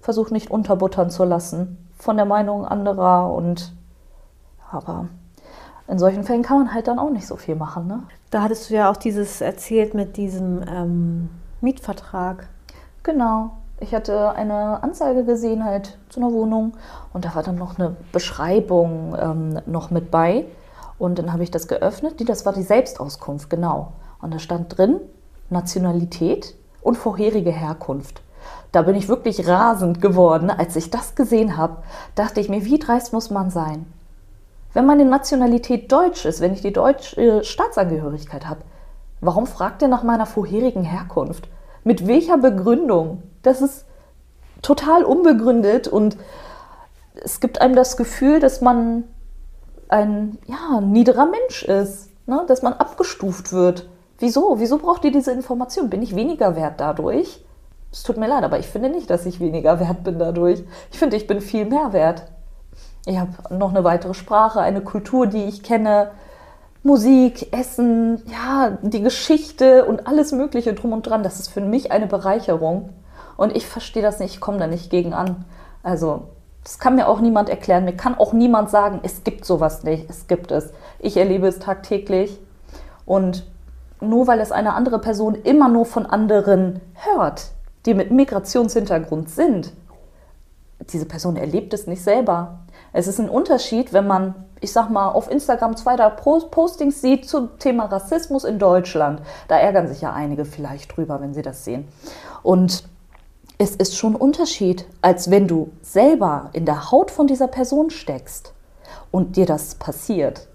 versucht, 0.00 0.32
nicht 0.32 0.50
unterbuttern 0.50 1.10
zu 1.10 1.24
lassen 1.24 1.88
von 1.96 2.16
der 2.16 2.26
Meinung 2.26 2.64
anderer 2.64 3.32
und 3.32 3.72
aber 4.70 5.08
in 5.88 5.98
solchen 5.98 6.22
Fällen 6.22 6.42
kann 6.42 6.58
man 6.58 6.74
halt 6.74 6.86
dann 6.86 6.98
auch 6.98 7.10
nicht 7.10 7.26
so 7.26 7.36
viel 7.36 7.56
machen. 7.56 7.86
Ne? 7.86 8.02
Da 8.30 8.42
hattest 8.42 8.68
du 8.68 8.74
ja 8.74 8.90
auch 8.90 8.96
dieses 8.96 9.40
erzählt 9.40 9.94
mit 9.94 10.16
diesem 10.16 10.62
ähm, 10.68 11.30
Mietvertrag. 11.60 12.46
Genau. 13.02 13.52
Ich 13.80 13.94
hatte 13.94 14.32
eine 14.32 14.82
Anzeige 14.82 15.24
gesehen 15.24 15.64
halt 15.64 15.98
zu 16.08 16.20
einer 16.20 16.32
Wohnung 16.32 16.74
und 17.12 17.24
da 17.24 17.34
war 17.34 17.42
dann 17.42 17.56
noch 17.56 17.78
eine 17.78 17.96
Beschreibung 18.12 19.16
ähm, 19.18 19.60
noch 19.66 19.90
mit 19.90 20.10
bei. 20.10 20.44
Und 20.98 21.18
dann 21.18 21.32
habe 21.32 21.44
ich 21.44 21.50
das 21.50 21.68
geöffnet. 21.68 22.18
Die, 22.20 22.24
das 22.24 22.44
war 22.44 22.52
die 22.52 22.62
Selbstauskunft, 22.62 23.48
genau. 23.48 23.92
Und 24.20 24.34
da 24.34 24.40
stand 24.40 24.76
drin 24.76 25.00
Nationalität 25.48 26.54
und 26.82 26.96
vorherige 26.96 27.52
Herkunft. 27.52 28.20
Da 28.72 28.82
bin 28.82 28.96
ich 28.96 29.08
wirklich 29.08 29.46
rasend 29.46 30.02
geworden. 30.02 30.50
Als 30.50 30.76
ich 30.76 30.90
das 30.90 31.14
gesehen 31.14 31.56
habe, 31.56 31.78
dachte 32.14 32.40
ich 32.40 32.48
mir, 32.48 32.64
wie 32.64 32.78
dreist 32.78 33.12
muss 33.12 33.30
man 33.30 33.50
sein? 33.50 33.86
Wenn 34.74 34.86
meine 34.86 35.04
Nationalität 35.04 35.90
deutsch 35.90 36.24
ist, 36.24 36.40
wenn 36.40 36.52
ich 36.52 36.60
die 36.60 36.72
deutsche 36.72 37.42
Staatsangehörigkeit 37.44 38.46
habe, 38.46 38.60
warum 39.20 39.46
fragt 39.46 39.82
er 39.82 39.88
nach 39.88 40.02
meiner 40.02 40.26
vorherigen 40.26 40.82
Herkunft? 40.82 41.48
Mit 41.84 42.06
welcher 42.06 42.36
Begründung? 42.36 43.22
Das 43.42 43.62
ist 43.62 43.86
total 44.62 45.04
unbegründet 45.04 45.88
und 45.88 46.16
es 47.14 47.40
gibt 47.40 47.60
einem 47.60 47.74
das 47.74 47.96
Gefühl, 47.96 48.40
dass 48.40 48.60
man 48.60 49.04
ein 49.88 50.38
ja, 50.46 50.80
niederer 50.80 51.26
Mensch 51.26 51.62
ist, 51.62 52.10
ne? 52.26 52.44
dass 52.46 52.62
man 52.62 52.74
abgestuft 52.74 53.52
wird. 53.52 53.88
Wieso? 54.18 54.58
Wieso 54.58 54.78
braucht 54.78 55.04
ihr 55.04 55.12
diese 55.12 55.32
Information? 55.32 55.90
Bin 55.90 56.02
ich 56.02 56.14
weniger 56.14 56.56
wert 56.56 56.80
dadurch? 56.80 57.44
Es 57.90 58.02
tut 58.02 58.18
mir 58.18 58.28
leid, 58.28 58.44
aber 58.44 58.58
ich 58.58 58.66
finde 58.66 58.90
nicht, 58.90 59.08
dass 59.08 59.24
ich 59.24 59.40
weniger 59.40 59.80
wert 59.80 60.04
bin 60.04 60.18
dadurch. 60.18 60.62
Ich 60.92 60.98
finde, 60.98 61.16
ich 61.16 61.26
bin 61.26 61.40
viel 61.40 61.64
mehr 61.64 61.92
wert. 61.92 62.24
Ich 63.08 63.16
habe 63.18 63.32
noch 63.48 63.70
eine 63.70 63.84
weitere 63.84 64.12
Sprache, 64.12 64.60
eine 64.60 64.82
Kultur, 64.82 65.26
die 65.26 65.44
ich 65.44 65.62
kenne, 65.62 66.10
Musik, 66.82 67.54
Essen, 67.54 68.22
ja, 68.26 68.76
die 68.82 69.00
Geschichte 69.00 69.86
und 69.86 70.06
alles 70.06 70.32
Mögliche 70.32 70.74
drum 70.74 70.92
und 70.92 71.06
dran. 71.06 71.22
Das 71.22 71.40
ist 71.40 71.48
für 71.48 71.62
mich 71.62 71.90
eine 71.90 72.06
Bereicherung. 72.06 72.90
Und 73.38 73.56
ich 73.56 73.66
verstehe 73.66 74.02
das 74.02 74.18
nicht, 74.18 74.34
ich 74.34 74.40
komme 74.40 74.58
da 74.58 74.66
nicht 74.66 74.90
gegen 74.90 75.14
an. 75.14 75.46
Also, 75.82 76.24
das 76.62 76.78
kann 76.78 76.96
mir 76.96 77.08
auch 77.08 77.20
niemand 77.20 77.48
erklären. 77.48 77.86
Mir 77.86 77.96
kann 77.96 78.14
auch 78.14 78.34
niemand 78.34 78.68
sagen, 78.68 79.00
es 79.02 79.24
gibt 79.24 79.46
sowas 79.46 79.84
nicht. 79.84 80.10
Es 80.10 80.26
gibt 80.26 80.50
es. 80.50 80.74
Ich 80.98 81.16
erlebe 81.16 81.46
es 81.46 81.60
tagtäglich. 81.60 82.38
Und 83.06 83.46
nur 84.02 84.26
weil 84.26 84.40
es 84.40 84.52
eine 84.52 84.74
andere 84.74 84.98
Person 84.98 85.34
immer 85.34 85.70
nur 85.70 85.86
von 85.86 86.04
anderen 86.04 86.82
hört, 86.92 87.52
die 87.86 87.94
mit 87.94 88.10
Migrationshintergrund 88.10 89.30
sind, 89.30 89.72
diese 90.92 91.06
Person 91.06 91.36
erlebt 91.36 91.74
es 91.74 91.86
nicht 91.86 92.02
selber. 92.02 92.60
Es 92.92 93.06
ist 93.06 93.18
ein 93.18 93.28
Unterschied, 93.28 93.92
wenn 93.92 94.06
man, 94.06 94.34
ich 94.60 94.72
sag 94.72 94.90
mal, 94.90 95.10
auf 95.10 95.30
Instagram 95.30 95.76
zwei, 95.76 95.96
drei 95.96 96.10
Postings 96.10 97.00
sieht 97.00 97.28
zum 97.28 97.58
Thema 97.58 97.86
Rassismus 97.86 98.44
in 98.44 98.58
Deutschland. 98.58 99.20
Da 99.48 99.58
ärgern 99.58 99.88
sich 99.88 100.00
ja 100.00 100.12
einige 100.12 100.44
vielleicht 100.44 100.96
drüber, 100.96 101.20
wenn 101.20 101.34
sie 101.34 101.42
das 101.42 101.64
sehen. 101.64 101.88
Und 102.42 102.84
es 103.58 103.74
ist 103.74 103.96
schon 103.96 104.14
ein 104.14 104.20
Unterschied, 104.20 104.86
als 105.02 105.30
wenn 105.30 105.48
du 105.48 105.70
selber 105.82 106.50
in 106.52 106.64
der 106.64 106.90
Haut 106.90 107.10
von 107.10 107.26
dieser 107.26 107.48
Person 107.48 107.90
steckst 107.90 108.54
und 109.10 109.36
dir 109.36 109.46
das 109.46 109.74
passiert. 109.74 110.46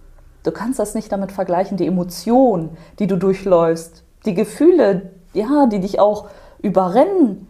Du 0.43 0.51
kannst 0.51 0.79
das 0.79 0.95
nicht 0.95 1.11
damit 1.11 1.31
vergleichen, 1.31 1.77
die 1.77 1.87
Emotionen, 1.87 2.77
die 2.99 3.07
du 3.07 3.17
durchläufst, 3.17 4.03
die 4.25 4.33
Gefühle, 4.33 5.11
ja, 5.33 5.65
die 5.67 5.79
dich 5.79 5.99
auch 5.99 6.29
überrennen. 6.61 7.47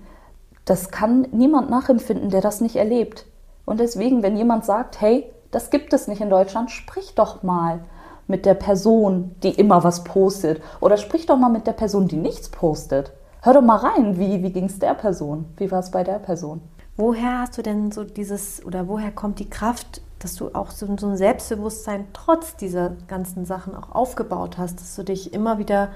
Das 0.66 0.92
kann 0.92 1.28
niemand 1.32 1.70
nachempfinden, 1.70 2.30
der 2.30 2.42
das 2.42 2.62
nicht 2.62 2.76
erlebt. 2.76 3.26
Und 3.66 3.80
deswegen, 3.80 4.24
wenn 4.24 4.38
jemand 4.38 4.66
sagt, 4.66 5.02
hey, 5.02 5.32
das 5.52 5.70
gibt 5.70 5.94
es 5.94 6.08
nicht 6.08 6.22
in 6.22 6.30
Deutschland, 6.30 6.72
sprich 6.72 7.16
doch 7.16 7.44
mal 7.44 7.84
mit 8.28 8.46
der 8.46 8.54
Person, 8.54 9.36
die 9.44 9.52
immer 9.52 9.84
was 9.84 10.04
postet. 10.04 10.62
Oder 10.80 10.98
sprich 10.98 11.26
doch 11.26 11.38
mal 11.38 11.50
mit 11.50 11.68
der 11.68 11.74
Person, 11.74 12.08
die 12.08 12.16
nichts 12.16 12.50
postet. 12.50 13.12
Hör 13.42 13.54
doch 13.54 13.62
mal 13.62 13.78
rein, 13.78 14.18
wie, 14.18 14.42
wie 14.42 14.52
ging 14.52 14.66
es 14.66 14.80
der 14.80 14.94
Person? 14.94 15.46
Wie 15.58 15.70
war 15.70 15.80
es 15.80 15.92
bei 15.92 16.04
der 16.04 16.20
Person? 16.20 16.62
Woher 16.96 17.40
hast 17.40 17.58
du 17.58 17.62
denn 17.62 17.92
so 17.92 18.04
dieses, 18.04 18.64
oder 18.66 18.88
woher 18.88 19.12
kommt 19.12 19.40
die 19.40 19.50
Kraft, 19.50 20.02
dass 20.20 20.36
du 20.36 20.54
auch 20.54 20.72
so, 20.72 20.88
so 20.98 21.08
ein 21.08 21.18
Selbstbewusstsein 21.18 22.08
trotz 22.14 22.56
dieser 22.56 22.92
ganzen 23.08 23.46
Sachen 23.46 23.76
auch 23.76 23.94
aufgebaut 23.94 24.58
hast, 24.58 24.80
dass 24.80 24.96
du 24.96 25.04
dich 25.04 25.34
immer 25.34 25.58
wieder 25.58 25.90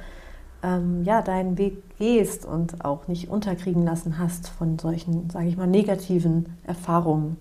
ähm, 0.63 1.04
ja, 1.04 1.22
deinen 1.22 1.58
Weg 1.58 1.98
gehst 1.98 2.46
und 2.46 2.84
auch 2.84 3.08
nicht 3.08 3.30
unterkriegen 3.30 3.84
lassen 3.84 4.17
hast 4.17 4.50
von 4.50 4.80
solchen, 4.80 5.30
sage 5.30 5.48
ich 5.48 5.58
mal, 5.58 5.67
negativen 5.67 6.58
Erfahrungen? 6.65 7.38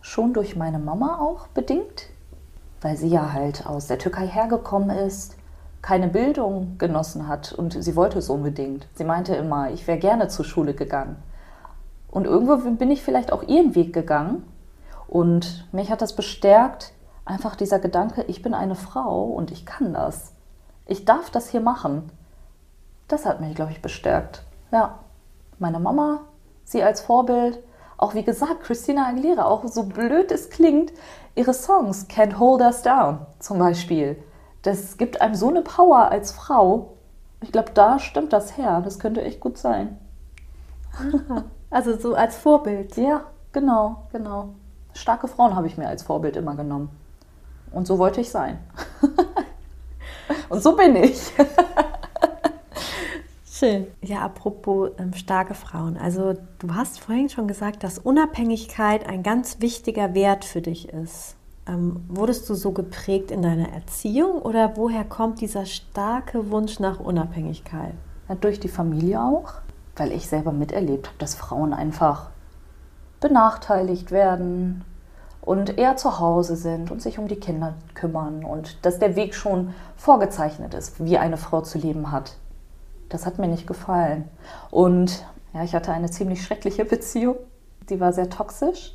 schon 0.00 0.32
durch 0.32 0.56
meine 0.56 0.78
Mama 0.78 1.18
auch 1.20 1.48
bedingt, 1.48 2.08
weil 2.80 2.96
sie 2.96 3.08
ja 3.08 3.32
halt 3.32 3.66
aus 3.66 3.86
der 3.86 3.98
Türkei 3.98 4.26
hergekommen 4.26 4.90
ist, 4.90 5.36
keine 5.82 6.08
Bildung 6.08 6.76
genossen 6.78 7.28
hat 7.28 7.52
und 7.52 7.82
sie 7.82 7.94
wollte 7.94 8.18
es 8.18 8.30
unbedingt. 8.30 8.88
Sie 8.94 9.04
meinte 9.04 9.34
immer, 9.34 9.70
ich 9.70 9.86
wäre 9.86 9.98
gerne 9.98 10.28
zur 10.28 10.44
Schule 10.44 10.74
gegangen. 10.74 11.16
Und 12.10 12.24
irgendwo 12.24 12.56
bin 12.56 12.90
ich 12.90 13.02
vielleicht 13.02 13.32
auch 13.32 13.42
ihren 13.42 13.74
Weg 13.74 13.92
gegangen 13.92 14.44
und 15.06 15.68
mich 15.72 15.90
hat 15.90 16.00
das 16.00 16.16
bestärkt, 16.16 16.92
einfach 17.24 17.54
dieser 17.54 17.78
Gedanke, 17.78 18.22
ich 18.22 18.42
bin 18.42 18.54
eine 18.54 18.74
Frau 18.74 19.24
und 19.24 19.50
ich 19.50 19.66
kann 19.66 19.92
das. 19.92 20.32
Ich 20.86 21.04
darf 21.04 21.30
das 21.30 21.50
hier 21.50 21.60
machen. 21.60 22.10
Das 23.08 23.26
hat 23.26 23.40
mich, 23.40 23.54
glaube 23.54 23.72
ich, 23.72 23.82
bestärkt. 23.82 24.42
Ja, 24.70 24.98
meine 25.58 25.80
Mama, 25.80 26.20
sie 26.64 26.82
als 26.82 27.00
Vorbild 27.00 27.58
auch 27.98 28.14
wie 28.14 28.22
gesagt, 28.22 28.62
Christina 28.62 29.08
Aguilera, 29.08 29.44
auch 29.44 29.66
so 29.66 29.82
blöd 29.82 30.30
es 30.30 30.50
klingt, 30.50 30.92
ihre 31.34 31.52
Songs 31.52 32.06
Can't 32.08 32.38
Hold 32.38 32.62
Us 32.62 32.82
Down 32.82 33.26
zum 33.40 33.58
Beispiel. 33.58 34.16
Das 34.62 34.96
gibt 34.96 35.20
einem 35.20 35.34
so 35.34 35.48
eine 35.48 35.62
Power 35.62 36.10
als 36.10 36.30
Frau. 36.30 36.94
Ich 37.40 37.50
glaube, 37.50 37.72
da 37.74 37.98
stimmt 37.98 38.32
das 38.32 38.56
her. 38.56 38.80
Das 38.84 39.00
könnte 39.00 39.22
echt 39.22 39.40
gut 39.40 39.58
sein. 39.58 39.98
Also 41.70 41.98
so 41.98 42.14
als 42.14 42.36
Vorbild. 42.36 42.96
Ja, 42.96 43.24
genau, 43.52 44.06
genau. 44.10 44.54
Starke 44.94 45.28
Frauen 45.28 45.54
habe 45.54 45.66
ich 45.66 45.76
mir 45.76 45.86
als 45.86 46.02
Vorbild 46.02 46.36
immer 46.36 46.54
genommen. 46.54 46.88
Und 47.72 47.86
so 47.86 47.98
wollte 47.98 48.22
ich 48.22 48.30
sein. 48.30 48.58
Und 50.48 50.62
so 50.62 50.76
bin 50.76 50.96
ich. 50.96 51.32
Schön. 53.58 53.88
Ja, 54.02 54.20
apropos 54.20 54.90
ähm, 54.98 55.14
starke 55.14 55.52
Frauen. 55.52 55.96
Also 55.96 56.34
du 56.60 56.74
hast 56.74 57.00
vorhin 57.00 57.28
schon 57.28 57.48
gesagt, 57.48 57.82
dass 57.82 57.98
Unabhängigkeit 57.98 59.04
ein 59.04 59.24
ganz 59.24 59.60
wichtiger 59.60 60.14
Wert 60.14 60.44
für 60.44 60.60
dich 60.60 60.90
ist. 60.90 61.34
Ähm, 61.66 62.04
wurdest 62.06 62.48
du 62.48 62.54
so 62.54 62.70
geprägt 62.70 63.32
in 63.32 63.42
deiner 63.42 63.68
Erziehung 63.72 64.40
oder 64.40 64.76
woher 64.76 65.02
kommt 65.02 65.40
dieser 65.40 65.66
starke 65.66 66.52
Wunsch 66.52 66.78
nach 66.78 67.00
Unabhängigkeit? 67.00 67.94
Ja, 68.28 68.36
durch 68.36 68.60
die 68.60 68.68
Familie 68.68 69.20
auch, 69.20 69.54
weil 69.96 70.12
ich 70.12 70.28
selber 70.28 70.52
miterlebt 70.52 71.08
habe, 71.08 71.18
dass 71.18 71.34
Frauen 71.34 71.74
einfach 71.74 72.30
benachteiligt 73.18 74.12
werden 74.12 74.84
und 75.40 75.78
eher 75.78 75.96
zu 75.96 76.20
Hause 76.20 76.54
sind 76.54 76.92
und 76.92 77.02
sich 77.02 77.18
um 77.18 77.26
die 77.26 77.40
Kinder 77.40 77.74
kümmern 77.94 78.44
und 78.44 78.86
dass 78.86 79.00
der 79.00 79.16
Weg 79.16 79.34
schon 79.34 79.74
vorgezeichnet 79.96 80.74
ist, 80.74 81.04
wie 81.04 81.18
eine 81.18 81.38
Frau 81.38 81.62
zu 81.62 81.78
leben 81.78 82.12
hat 82.12 82.36
das 83.08 83.26
hat 83.26 83.38
mir 83.38 83.48
nicht 83.48 83.66
gefallen. 83.66 84.28
Und 84.70 85.24
ja, 85.54 85.64
ich 85.64 85.74
hatte 85.74 85.92
eine 85.92 86.10
ziemlich 86.10 86.42
schreckliche 86.42 86.84
Beziehung. 86.84 87.36
Die 87.88 88.00
war 88.00 88.12
sehr 88.12 88.30
toxisch. 88.30 88.94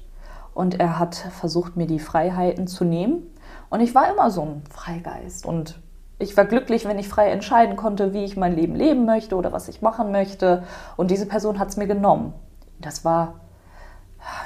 Und 0.53 0.79
er 0.79 0.99
hat 0.99 1.15
versucht, 1.15 1.75
mir 1.75 1.87
die 1.87 1.99
Freiheiten 1.99 2.67
zu 2.67 2.85
nehmen. 2.85 3.23
Und 3.69 3.79
ich 3.81 3.95
war 3.95 4.11
immer 4.11 4.29
so 4.29 4.43
ein 4.43 4.63
Freigeist. 4.69 5.45
Und 5.45 5.79
ich 6.19 6.37
war 6.37 6.45
glücklich, 6.45 6.85
wenn 6.85 6.99
ich 6.99 7.09
frei 7.09 7.31
entscheiden 7.31 7.75
konnte, 7.75 8.13
wie 8.13 8.23
ich 8.23 8.37
mein 8.37 8.55
Leben 8.55 8.75
leben 8.75 9.05
möchte 9.05 9.35
oder 9.35 9.51
was 9.51 9.67
ich 9.67 9.81
machen 9.81 10.11
möchte. 10.11 10.63
Und 10.95 11.09
diese 11.09 11.25
Person 11.25 11.57
hat 11.57 11.69
es 11.69 11.77
mir 11.77 11.87
genommen. 11.87 12.33
Das 12.79 13.03
war 13.03 13.39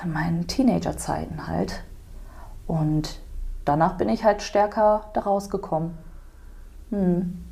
in 0.03 0.13
meinen 0.13 0.47
Teenagerzeiten 0.47 1.47
halt. 1.47 1.83
Und 2.67 3.19
danach 3.65 3.97
bin 3.97 4.07
ich 4.07 4.23
halt 4.23 4.41
stärker 4.41 5.09
daraus 5.13 5.49
gekommen. 5.49 5.97
Hm 6.89 7.43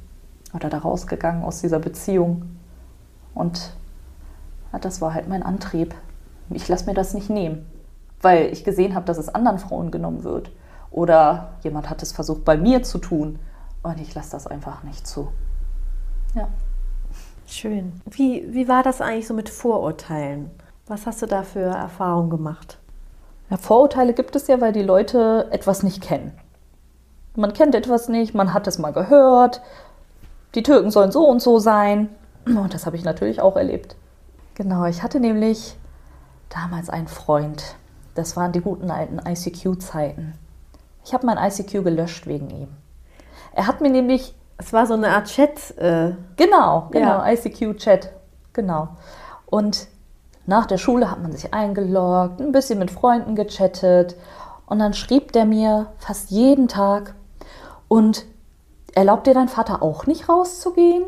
oder 0.55 0.69
da 0.69 0.77
rausgegangen 0.79 1.43
aus 1.43 1.61
dieser 1.61 1.79
Beziehung. 1.79 2.57
Und 3.33 3.73
ja, 4.71 4.79
das 4.79 5.01
war 5.01 5.13
halt 5.13 5.27
mein 5.27 5.43
Antrieb. 5.43 5.93
Ich 6.49 6.67
lasse 6.67 6.85
mir 6.85 6.93
das 6.93 7.13
nicht 7.13 7.29
nehmen, 7.29 7.65
weil 8.21 8.47
ich 8.51 8.63
gesehen 8.63 8.95
habe, 8.95 9.05
dass 9.05 9.17
es 9.17 9.29
anderen 9.29 9.59
Frauen 9.59 9.91
genommen 9.91 10.23
wird. 10.23 10.51
Oder 10.91 11.53
jemand 11.63 11.89
hat 11.89 12.01
es 12.01 12.13
versucht 12.13 12.45
bei 12.45 12.57
mir 12.57 12.83
zu 12.83 12.99
tun. 12.99 13.39
Und 13.83 13.99
ich 13.99 14.15
lasse 14.15 14.31
das 14.31 14.47
einfach 14.47 14.83
nicht 14.83 15.05
zu. 15.05 15.27
Ja. 16.33 16.47
Schön. 17.47 18.01
Wie, 18.09 18.51
wie 18.53 18.67
war 18.67 18.81
das 18.81 19.01
eigentlich 19.01 19.27
so 19.27 19.33
mit 19.33 19.49
Vorurteilen? 19.49 20.49
Was 20.87 21.05
hast 21.05 21.21
du 21.21 21.25
da 21.25 21.43
für 21.43 21.59
Erfahrungen 21.59 22.29
gemacht? 22.29 22.79
Ja, 23.49 23.57
Vorurteile 23.57 24.13
gibt 24.13 24.35
es 24.35 24.47
ja, 24.47 24.59
weil 24.61 24.73
die 24.73 24.81
Leute 24.81 25.47
etwas 25.51 25.83
nicht 25.83 26.01
kennen. 26.01 26.31
Man 27.35 27.53
kennt 27.53 27.75
etwas 27.75 28.07
nicht, 28.07 28.33
man 28.33 28.53
hat 28.53 28.65
es 28.65 28.79
mal 28.79 28.93
gehört, 28.93 29.61
die 30.55 30.63
Türken 30.63 30.89
sollen 30.89 31.11
so 31.11 31.27
und 31.27 31.41
so 31.41 31.59
sein. 31.59 32.09
Und 32.45 32.73
das 32.73 32.85
habe 32.85 32.95
ich 32.95 33.03
natürlich 33.03 33.41
auch 33.41 33.55
erlebt. 33.55 33.95
Genau, 34.55 34.85
ich 34.85 35.03
hatte 35.03 35.19
nämlich 35.19 35.75
damals 36.49 36.89
einen 36.89 37.07
Freund. 37.07 37.75
Das 38.13 38.37
waren 38.37 38.51
die 38.51 38.61
guten 38.61 38.89
alten 38.89 39.19
ICQ-Zeiten. 39.19 40.33
Ich 41.03 41.13
habe 41.13 41.25
mein 41.25 41.37
ICQ 41.37 41.83
gelöscht 41.83 42.27
wegen 42.27 42.49
ihm. 42.49 42.69
Er 43.53 43.67
hat 43.67 43.81
mir 43.81 43.89
nämlich. 43.89 44.35
Es 44.57 44.71
war 44.71 44.85
so 44.85 44.93
eine 44.93 45.09
Art 45.09 45.27
Chat. 45.27 45.77
Äh, 45.77 46.13
genau, 46.37 46.87
genau, 46.91 47.25
ja. 47.25 47.31
ICQ-Chat. 47.33 48.11
Genau. 48.53 48.89
Und 49.47 49.87
nach 50.45 50.65
der 50.65 50.77
Schule 50.77 51.11
hat 51.11 51.21
man 51.21 51.31
sich 51.33 51.53
eingeloggt, 51.53 52.39
ein 52.39 52.53
bisschen 52.53 52.79
mit 52.79 52.91
Freunden 52.91 53.35
gechattet. 53.35 54.15
Und 54.65 54.79
dann 54.79 54.93
schrieb 54.93 55.33
der 55.33 55.45
mir 55.45 55.87
fast 55.97 56.31
jeden 56.31 56.67
Tag. 56.67 57.15
Und 57.87 58.25
erlaubt 58.95 59.27
dir 59.27 59.33
dein 59.33 59.49
Vater 59.49 59.83
auch 59.83 60.07
nicht 60.07 60.27
rauszugehen? 60.27 61.03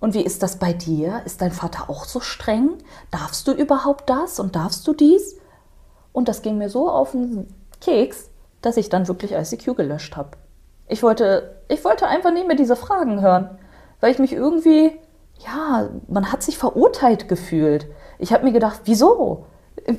Und 0.00 0.14
wie 0.14 0.22
ist 0.24 0.42
das 0.42 0.58
bei 0.58 0.72
dir? 0.72 1.22
Ist 1.24 1.40
dein 1.40 1.52
Vater 1.52 1.90
auch 1.90 2.04
so 2.04 2.20
streng? 2.20 2.78
Darfst 3.10 3.46
du 3.46 3.52
überhaupt 3.52 4.08
das 4.08 4.38
und 4.40 4.56
darfst 4.56 4.86
du 4.86 4.92
dies? 4.94 5.38
Und 6.12 6.28
das 6.28 6.42
ging 6.42 6.58
mir 6.58 6.70
so 6.70 6.88
auf 6.90 7.12
den 7.12 7.48
Keks, 7.80 8.30
dass 8.62 8.76
ich 8.76 8.88
dann 8.88 9.08
wirklich 9.08 9.32
ICQ 9.32 9.76
gelöscht 9.76 10.16
habe. 10.16 10.30
Ich 10.86 11.02
wollte, 11.02 11.56
ich 11.68 11.84
wollte 11.84 12.06
einfach 12.06 12.32
nicht 12.32 12.46
mehr 12.46 12.56
diese 12.56 12.76
Fragen 12.76 13.20
hören, 13.20 13.58
weil 14.00 14.12
ich 14.12 14.18
mich 14.18 14.32
irgendwie, 14.32 14.98
ja, 15.38 15.88
man 16.08 16.30
hat 16.30 16.42
sich 16.42 16.58
verurteilt 16.58 17.28
gefühlt. 17.28 17.86
Ich 18.18 18.32
habe 18.32 18.44
mir 18.44 18.52
gedacht, 18.52 18.82
wieso? 18.84 19.46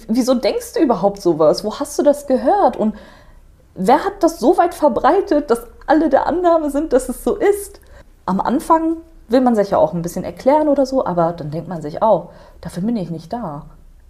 Wieso 0.08 0.36
denkst 0.36 0.74
du 0.74 0.80
überhaupt 0.80 1.22
sowas? 1.22 1.64
Wo 1.64 1.80
hast 1.80 1.98
du 2.00 2.04
das 2.04 2.28
gehört? 2.28 2.78
Und 2.78 2.96
wer 3.74 4.06
hat 4.06 4.24
das 4.24 4.40
so 4.40 4.58
weit 4.58 4.74
verbreitet, 4.74 5.50
dass 5.50 5.68
alle 5.88 6.10
der 6.10 6.28
Annahme 6.28 6.70
sind, 6.70 6.94
dass 6.94 7.10
es 7.10 7.24
so 7.24 7.36
ist? 7.36 7.80
Am 8.26 8.40
Anfang 8.40 8.98
will 9.28 9.42
man 9.42 9.56
sich 9.56 9.72
ja 9.72 9.78
auch 9.78 9.94
ein 9.94 10.02
bisschen 10.02 10.24
erklären 10.24 10.68
oder 10.68 10.86
so, 10.86 11.06
aber 11.06 11.34
dann 11.34 11.52
denkt 11.52 11.68
man 11.68 11.82
sich 11.82 12.02
auch, 12.02 12.32
dafür 12.62 12.84
bin 12.84 12.96
ich 12.98 13.10
nicht 13.10 13.32
da. 13.34 13.66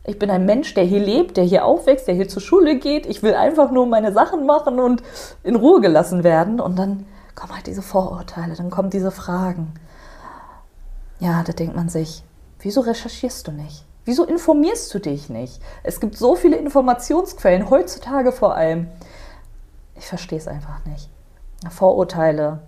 Ich 0.07 0.19
bin 0.19 0.29
ein 0.29 0.45
Mensch, 0.45 0.73
der 0.75 0.83
hier 0.83 0.99
lebt, 0.99 1.35
der 1.35 1.45
hier 1.45 1.65
aufwächst, 1.65 2.07
der 2.07 2.13
hier 2.13 2.27
zur 2.27 2.41
Schule 2.41 2.77
geht. 2.77 3.07
Ich 3.07 3.23
will 3.23 3.33
einfach 3.33 3.71
nur 3.71 3.87
meine 3.87 4.13
Sachen 4.13 4.45
machen 4.45 4.79
und 4.79 5.01
in 5.43 5.55
Ruhe 5.55 5.81
gelassen 5.81 6.23
werden. 6.23 6.59
Und 6.59 6.77
dann 6.77 7.07
kommen 7.33 7.55
halt 7.55 7.65
diese 7.65 7.81
Vorurteile, 7.81 8.55
dann 8.55 8.69
kommen 8.69 8.91
diese 8.91 9.09
Fragen. 9.09 9.73
Ja, 11.19 11.41
da 11.43 11.53
denkt 11.53 11.75
man 11.75 11.89
sich, 11.89 12.23
wieso 12.59 12.81
recherchierst 12.81 13.47
du 13.47 13.51
nicht? 13.51 13.85
Wieso 14.03 14.25
informierst 14.25 14.93
du 14.93 14.99
dich 14.99 15.29
nicht? 15.29 15.59
Es 15.81 15.99
gibt 15.99 16.15
so 16.15 16.35
viele 16.35 16.57
Informationsquellen, 16.57 17.71
heutzutage 17.71 18.31
vor 18.31 18.53
allem. 18.53 18.87
Ich 19.95 20.05
verstehe 20.05 20.37
es 20.37 20.47
einfach 20.47 20.85
nicht. 20.85 21.09
Vorurteile, 21.71 22.59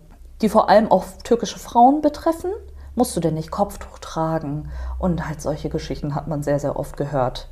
die 0.41 0.49
vor 0.49 0.69
allem 0.69 0.91
auch 0.91 1.05
türkische 1.23 1.59
Frauen 1.59 2.01
betreffen. 2.01 2.51
Musst 2.95 3.15
du 3.15 3.19
denn 3.19 3.35
nicht 3.35 3.51
Kopftuch 3.51 3.99
tragen? 3.99 4.69
Und 4.99 5.27
halt 5.27 5.41
solche 5.41 5.69
Geschichten 5.69 6.15
hat 6.15 6.27
man 6.27 6.43
sehr, 6.43 6.59
sehr 6.59 6.77
oft 6.77 6.97
gehört. 6.97 7.47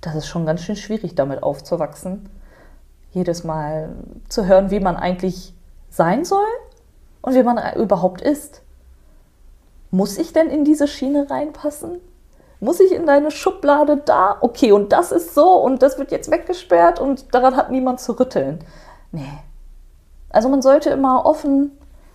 Das 0.00 0.14
ist 0.14 0.26
schon 0.26 0.46
ganz 0.46 0.62
schön 0.62 0.76
schwierig, 0.76 1.14
damit 1.14 1.42
aufzuwachsen. 1.42 2.28
Jedes 3.10 3.44
Mal 3.44 3.90
zu 4.28 4.46
hören, 4.46 4.70
wie 4.70 4.80
man 4.80 4.96
eigentlich 4.96 5.54
sein 5.90 6.24
soll 6.24 6.46
und 7.22 7.34
wie 7.34 7.42
man 7.42 7.58
überhaupt 7.76 8.20
ist. 8.20 8.62
Muss 9.90 10.18
ich 10.18 10.32
denn 10.32 10.48
in 10.48 10.64
diese 10.64 10.86
Schiene 10.86 11.28
reinpassen? 11.28 12.00
Muss 12.60 12.78
ich 12.78 12.92
in 12.92 13.06
deine 13.06 13.30
Schublade 13.30 13.96
da? 13.96 14.36
Okay, 14.40 14.70
und 14.70 14.92
das 14.92 15.12
ist 15.12 15.34
so 15.34 15.54
und 15.54 15.82
das 15.82 15.98
wird 15.98 16.12
jetzt 16.12 16.30
weggesperrt 16.30 17.00
und 17.00 17.34
daran 17.34 17.56
hat 17.56 17.70
niemand 17.70 18.00
zu 18.00 18.12
rütteln. 18.12 18.60
Nee, 19.10 19.40
also 20.30 20.48
man 20.48 20.62
sollte 20.62 20.90
immer 20.90 21.26
offen 21.26 21.72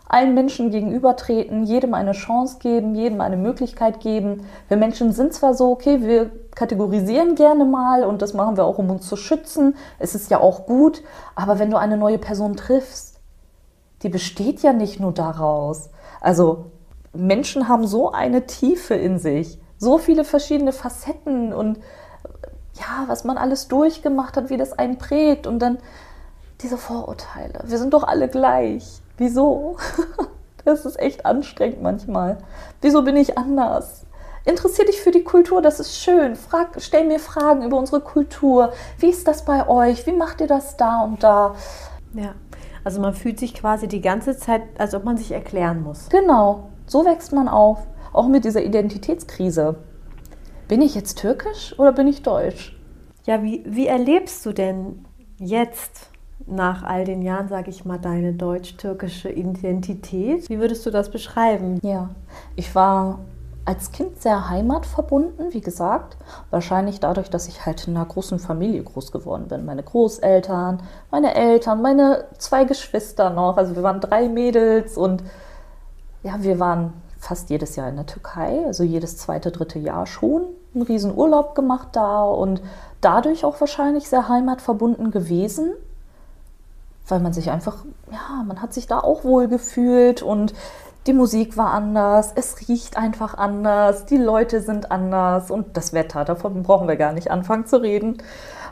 allen 0.08 0.34
Menschen 0.34 0.70
gegenübertreten, 0.70 1.64
jedem 1.64 1.94
eine 1.94 2.12
Chance 2.12 2.58
geben, 2.60 2.96
jedem 2.96 3.22
eine 3.22 3.38
Möglichkeit 3.38 4.00
geben. 4.00 4.46
Wir 4.68 4.78
Menschen 4.78 5.12
sind 5.12 5.34
zwar 5.34 5.54
so, 5.56 5.72
okay, 5.72 6.02
wir 6.02 6.30
kategorisieren 6.52 7.36
gerne 7.36 7.66
mal 7.66 8.04
und 8.04 8.22
das 8.22 8.34
machen 8.34 8.56
wir 8.56 8.66
auch, 8.66 8.78
um 8.78 8.90
uns 8.92 9.08
zu 9.08 9.16
schützen. 9.16 9.76
Es 9.98 10.14
ist 10.14 10.30
ja 10.30 10.40
auch 10.40 10.66
gut, 10.68 11.02
aber 11.36 11.60
wenn 11.60 11.72
du 11.72 11.78
eine 11.78 11.98
neue 11.98 12.20
Person 12.20 12.56
triffst, 12.56 13.20
die 14.04 14.10
besteht 14.10 14.62
ja 14.62 14.74
nicht 14.74 15.00
nur 15.00 15.12
daraus. 15.12 15.90
Also 16.22 16.72
Menschen 17.14 17.68
haben 17.68 17.88
so 17.88 18.12
eine 18.12 18.46
Tiefe 18.46 18.94
in 18.94 19.18
sich, 19.18 19.60
so 19.78 19.98
viele 19.98 20.24
verschiedene 20.24 20.72
Facetten 20.72 21.52
und 21.52 21.80
ja, 22.74 23.06
was 23.08 23.24
man 23.24 23.38
alles 23.38 23.68
durchgemacht 23.68 24.38
hat, 24.38 24.50
wie 24.50 24.58
das 24.58 24.74
einen 24.74 24.98
prägt 24.98 25.48
und 25.48 25.60
dann 25.60 25.78
diese 26.66 26.78
Vorurteile. 26.80 27.60
Wir 27.66 27.78
sind 27.78 27.94
doch 27.94 28.04
alle 28.04 28.28
gleich. 28.28 29.02
Wieso? 29.18 29.78
Das 30.64 30.84
ist 30.84 31.00
echt 31.00 31.28
anstrengend 31.28 31.84
manchmal. 31.84 32.40
Wieso 32.82 33.04
bin 33.04 33.16
ich 33.18 33.38
anders? 33.38 34.08
Interessier 34.46 34.84
dich 34.86 35.00
für 35.00 35.12
die 35.12 35.24
Kultur, 35.24 35.62
das 35.62 35.80
ist 35.80 36.00
schön. 36.00 36.36
Frag, 36.36 36.70
stell 36.80 37.06
mir 37.06 37.20
Fragen 37.20 37.62
über 37.62 37.78
unsere 37.78 38.02
Kultur. 38.02 38.74
Wie 38.98 39.10
ist 39.10 39.28
das 39.28 39.46
bei 39.46 39.68
euch? 39.68 40.08
Wie 40.08 40.12
macht 40.12 40.42
ihr 40.42 40.48
das 40.48 40.76
da 40.76 41.04
und 41.04 41.22
da? 41.22 41.54
Ja, 42.16 42.34
also 42.84 43.00
man 43.00 43.14
fühlt 43.14 43.38
sich 43.38 43.54
quasi 43.54 43.88
die 43.88 44.02
ganze 44.02 44.40
Zeit, 44.40 44.64
als 44.80 44.96
ob 44.96 45.04
man 45.04 45.18
sich 45.18 45.32
erklären 45.32 45.84
muss. 45.84 46.10
Genau, 46.10 46.72
so 46.88 47.06
wächst 47.06 47.32
man 47.32 47.48
auf. 47.48 47.86
Auch 48.12 48.28
mit 48.28 48.44
dieser 48.44 48.64
Identitätskrise. 48.64 49.76
Bin 50.68 50.82
ich 50.82 50.96
jetzt 50.96 51.20
türkisch 51.20 51.78
oder 51.78 51.92
bin 51.92 52.08
ich 52.08 52.24
deutsch? 52.24 52.76
Ja, 53.28 53.44
wie, 53.44 53.64
wie 53.68 53.86
erlebst 53.86 54.44
du 54.48 54.52
denn 54.52 55.06
jetzt 55.38 56.10
nach 56.48 56.84
all 56.84 57.06
den 57.06 57.22
Jahren, 57.22 57.48
sage 57.48 57.70
ich 57.70 57.86
mal, 57.86 57.98
deine 57.98 58.34
deutsch-türkische 58.34 59.30
Identität. 59.30 60.50
Wie 60.50 60.60
würdest 60.60 60.86
du 60.86 60.92
das 60.92 61.10
beschreiben? 61.10 61.80
Ja, 61.82 62.10
ich 62.56 62.76
war 62.76 63.20
als 63.66 63.92
Kind 63.92 64.22
sehr 64.22 64.48
heimatverbunden, 64.50 65.52
wie 65.54 65.62
gesagt. 65.62 66.18
Wahrscheinlich 66.52 67.00
dadurch, 67.00 67.32
dass 67.32 67.48
ich 67.48 67.66
halt 67.66 67.88
in 67.88 67.98
einer 67.98 68.06
großen 68.06 68.38
Familie 68.38 68.84
groß 68.84 69.12
geworden 69.12 69.48
bin. 69.48 69.66
Meine 69.66 69.82
Großeltern, 69.82 70.84
meine 71.10 71.34
Eltern, 71.34 71.82
meine 71.82 72.26
zwei 72.38 72.64
Geschwister 72.64 73.32
noch. 73.32 73.58
Also 73.58 73.76
wir 73.76 73.82
waren 73.82 74.02
drei 74.02 74.30
Mädels 74.30 74.98
und 74.98 75.24
ja, 76.22 76.36
wir 76.42 76.60
waren 76.60 76.94
fast 77.18 77.50
jedes 77.50 77.76
Jahr 77.76 77.90
in 77.90 77.96
der 77.96 78.06
Türkei, 78.06 78.64
also 78.68 78.84
jedes 78.84 79.18
zweite, 79.18 79.52
dritte 79.52 79.80
Jahr 79.80 80.06
schon. 80.06 80.44
Einen 80.76 80.84
riesen 80.84 81.16
Urlaub 81.16 81.56
gemacht 81.56 81.90
da 81.94 82.24
und 82.24 82.62
dadurch 83.02 83.46
auch 83.46 83.60
wahrscheinlich 83.60 84.10
sehr 84.10 84.30
heimatverbunden 84.30 85.10
gewesen 85.10 85.74
weil 87.08 87.20
man 87.20 87.34
sich 87.34 87.52
einfach, 87.52 87.86
ja, 88.12 88.44
man 88.46 88.62
hat 88.62 88.74
sich 88.74 88.88
da 88.88 89.00
auch 89.00 89.24
wohl 89.24 89.48
gefühlt 89.48 90.22
und 90.22 90.54
die 91.08 91.14
Musik 91.14 91.56
war 91.56 91.72
anders, 91.72 92.32
es 92.36 92.68
riecht 92.68 92.98
einfach 92.98 93.38
anders, 93.38 94.06
die 94.06 94.18
Leute 94.18 94.62
sind 94.62 94.92
anders 94.92 95.52
und 95.52 95.78
das 95.78 95.94
Wetter, 95.94 96.26
davon 96.26 96.64
brauchen 96.64 96.88
wir 96.88 96.96
gar 96.96 97.14
nicht 97.14 97.30
anfangen 97.30 97.68
zu 97.68 97.78
reden. 97.78 98.18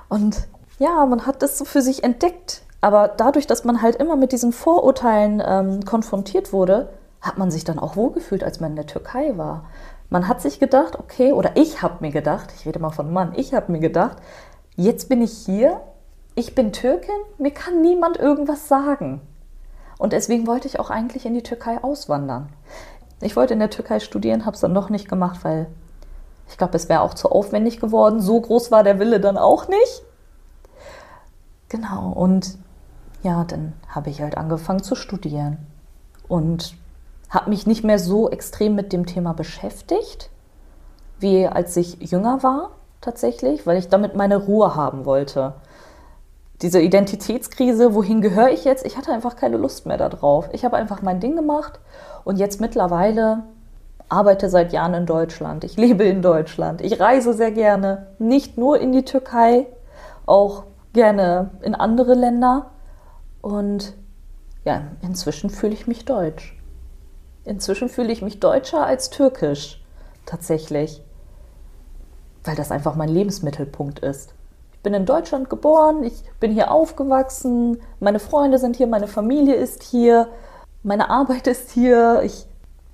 Und 0.10 0.48
ja, 0.80 1.06
man 1.06 1.28
hat 1.28 1.44
das 1.44 1.58
so 1.58 1.66
für 1.66 1.82
sich 1.82 2.04
entdeckt. 2.04 2.64
Aber 2.82 3.08
dadurch, 3.08 3.48
dass 3.48 3.64
man 3.64 3.82
halt 3.82 3.96
immer 3.96 4.16
mit 4.16 4.32
diesen 4.32 4.52
Vorurteilen 4.52 5.42
ähm, 5.46 5.86
konfrontiert 5.86 6.52
wurde, 6.52 6.90
hat 7.22 7.38
man 7.38 7.52
sich 7.52 7.64
dann 7.64 7.80
auch 7.80 7.96
wohlgefühlt, 7.96 8.44
als 8.44 8.60
man 8.60 8.72
in 8.72 8.76
der 8.76 8.88
Türkei 8.88 9.38
war. 9.38 9.66
Man 10.10 10.28
hat 10.28 10.42
sich 10.42 10.60
gedacht, 10.60 11.00
okay, 11.00 11.32
oder 11.32 11.52
ich 11.56 11.82
habe 11.82 11.98
mir 12.02 12.12
gedacht, 12.12 12.52
ich 12.58 12.66
rede 12.66 12.80
mal 12.80 12.90
von 12.90 13.14
Mann, 13.14 13.34
ich 13.36 13.54
habe 13.54 13.72
mir 13.72 13.80
gedacht, 13.80 14.18
jetzt 14.76 15.08
bin 15.08 15.22
ich 15.22 15.32
hier 15.32 15.80
ich 16.36 16.56
bin 16.56 16.74
Türkin, 16.74 17.16
mir 17.38 17.52
kann 17.52 17.82
niemand 17.82 18.18
irgendwas 18.18 18.68
sagen. 18.68 19.22
Und 19.98 20.14
deswegen 20.14 20.48
wollte 20.48 20.68
ich 20.68 20.80
auch 20.80 20.90
eigentlich 20.90 21.26
in 21.26 21.34
die 21.34 21.44
Türkei 21.44 21.84
auswandern. 21.84 22.50
Ich 23.22 23.36
wollte 23.36 23.54
in 23.54 23.60
der 23.60 23.70
Türkei 23.70 24.00
studieren, 24.00 24.46
habe 24.46 24.56
es 24.56 24.62
dann 24.62 24.74
noch 24.74 24.90
nicht 24.90 25.08
gemacht, 25.08 25.44
weil 25.44 25.68
ich 26.50 26.58
glaube, 26.58 26.76
es 26.76 26.90
wäre 26.90 27.02
auch 27.02 27.14
zu 27.14 27.30
aufwendig 27.30 27.80
geworden. 27.80 28.20
So 28.20 28.42
groß 28.42 28.72
war 28.72 28.84
der 28.84 29.00
Wille 29.00 29.20
dann 29.20 29.38
auch 29.38 29.68
nicht. 29.68 30.04
Genau, 31.70 32.12
und 32.12 32.58
ja, 33.22 33.44
dann 33.46 33.74
habe 33.88 34.10
ich 34.10 34.22
halt 34.22 34.38
angefangen 34.38 34.84
zu 34.84 34.96
studieren 34.96 35.58
und 36.28 36.76
habe 37.30 37.50
mich 37.50 37.66
nicht 37.66 37.84
mehr 37.84 37.98
so 37.98 38.30
extrem 38.30 38.76
mit 38.76 38.94
dem 38.94 39.06
Thema 39.06 39.34
beschäftigt, 39.34 40.30
wie 41.20 41.48
als 41.48 41.76
ich 41.78 41.96
jünger 42.02 42.44
war 42.44 42.72
tatsächlich, 43.02 43.66
weil 43.66 43.78
ich 43.78 43.88
damit 43.88 44.16
meine 44.16 44.38
Ruhe 44.38 44.76
haben 44.76 45.06
wollte 45.06 45.54
diese 46.62 46.80
Identitätskrise, 46.80 47.94
wohin 47.94 48.22
gehöre 48.22 48.52
ich 48.52 48.64
jetzt? 48.64 48.86
Ich 48.86 48.98
hatte 48.98 49.12
einfach 49.12 49.36
keine 49.36 49.58
Lust 49.58 49.86
mehr 49.86 49.98
darauf. 49.98 50.50
Ich 50.54 50.64
habe 50.64 50.78
einfach 50.78 51.02
mein 51.02 51.20
Ding 51.20 51.36
gemacht 51.36 51.80
und 52.24 52.38
jetzt 52.38 52.62
mittlerweile 52.62 53.44
arbeite 54.10 54.50
seit 54.50 54.72
Jahren 54.74 54.94
in 54.94 55.06
Deutschland. 55.06 55.64
Ich 55.64 55.76
lebe 55.78 56.04
in 56.04 56.22
Deutschland. 56.22 56.82
Ich 56.82 57.00
reise 57.00 57.34
sehr 57.34 57.52
gerne, 57.52 58.08
nicht 58.20 58.58
nur 58.58 58.80
in 58.80 58.92
die 58.92 59.04
Türkei, 59.06 59.66
auch 60.26 60.66
gerne 60.94 61.52
in 61.62 61.76
andere 61.76 62.14
Länder. 62.14 62.72
Und 63.42 63.94
ja, 64.64 64.84
inzwischen 65.02 65.50
fühle 65.50 65.74
ich 65.74 65.88
mich 65.88 66.06
deutsch. 66.06 66.58
Inzwischen 67.44 67.90
fühle 67.90 68.14
ich 68.14 68.22
mich 68.22 68.40
deutscher 68.40 68.86
als 68.86 69.10
türkisch, 69.10 69.84
tatsächlich. 70.26 71.04
weil 72.44 72.56
das 72.56 72.72
einfach 72.72 72.96
mein 72.96 73.10
Lebensmittelpunkt 73.10 74.00
ist. 74.00 74.34
Bin 74.84 74.94
in 74.94 75.06
Deutschland 75.06 75.50
geboren, 75.50 76.04
ich 76.04 76.24
bin 76.42 76.52
hier 76.52 76.70
aufgewachsen, 76.70 77.82
meine 78.02 78.20
Freunde 78.20 78.60
sind 78.60 78.76
hier, 78.76 78.88
meine 78.88 79.08
Familie 79.08 79.56
ist 79.56 79.82
hier, 79.82 80.28
meine 80.84 81.10
Arbeit 81.10 81.48
ist 81.48 81.72
hier. 81.72 82.22
Ich, 82.24 82.46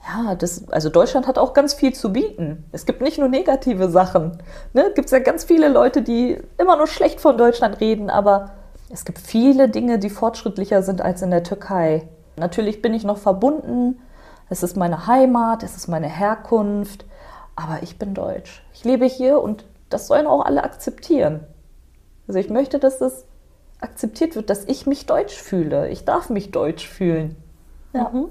ja, 0.08 0.36
das, 0.36 0.70
also 0.70 0.90
Deutschland 0.90 1.28
hat 1.28 1.40
auch 1.40 1.54
ganz 1.54 1.74
viel 1.74 1.94
zu 1.94 2.14
bieten. 2.14 2.64
Es 2.72 2.86
gibt 2.86 3.02
nicht 3.02 3.18
nur 3.18 3.28
negative 3.28 3.90
Sachen. 3.90 4.38
Ne? 4.74 4.86
Es 4.90 4.94
gibt 4.94 5.10
ja 5.10 5.18
ganz 5.18 5.44
viele 5.44 5.68
Leute, 5.68 6.04
die 6.04 6.38
immer 6.60 6.78
nur 6.78 6.86
schlecht 6.88 7.20
von 7.20 7.38
Deutschland 7.38 7.82
reden, 7.82 8.12
aber 8.12 8.52
es 8.92 9.04
gibt 9.04 9.18
viele 9.18 9.68
Dinge, 9.68 9.98
die 9.98 10.12
fortschrittlicher 10.12 10.84
sind 10.84 11.02
als 11.02 11.24
in 11.24 11.32
der 11.32 11.44
Türkei. 11.44 12.08
Natürlich 12.38 12.82
bin 12.82 12.94
ich 12.94 13.04
noch 13.04 13.18
verbunden. 13.18 14.00
Es 14.50 14.64
ist 14.64 14.78
meine 14.78 15.08
Heimat, 15.08 15.64
es 15.64 15.76
ist 15.76 15.88
meine 15.88 16.08
Herkunft, 16.08 17.06
aber 17.56 17.80
ich 17.82 18.00
bin 18.00 18.14
deutsch. 18.14 18.64
Ich 18.74 18.84
lebe 18.84 19.06
hier 19.06 19.42
und 19.42 19.66
das 19.90 20.08
sollen 20.08 20.28
auch 20.28 20.46
alle 20.46 20.64
akzeptieren. 20.64 21.42
Also 22.30 22.38
ich 22.38 22.52
möchte, 22.52 22.78
dass 22.78 23.02
es 23.02 23.26
akzeptiert 23.82 24.36
wird, 24.36 24.52
dass 24.52 24.66
ich 24.66 24.86
mich 24.86 25.08
deutsch 25.08 25.34
fühle. 25.34 25.90
Ich 25.90 26.06
darf 26.06 26.30
mich 26.30 26.52
deutsch 26.52 26.88
fühlen. 26.88 27.36
Ja. 27.92 28.12
Mhm. 28.14 28.28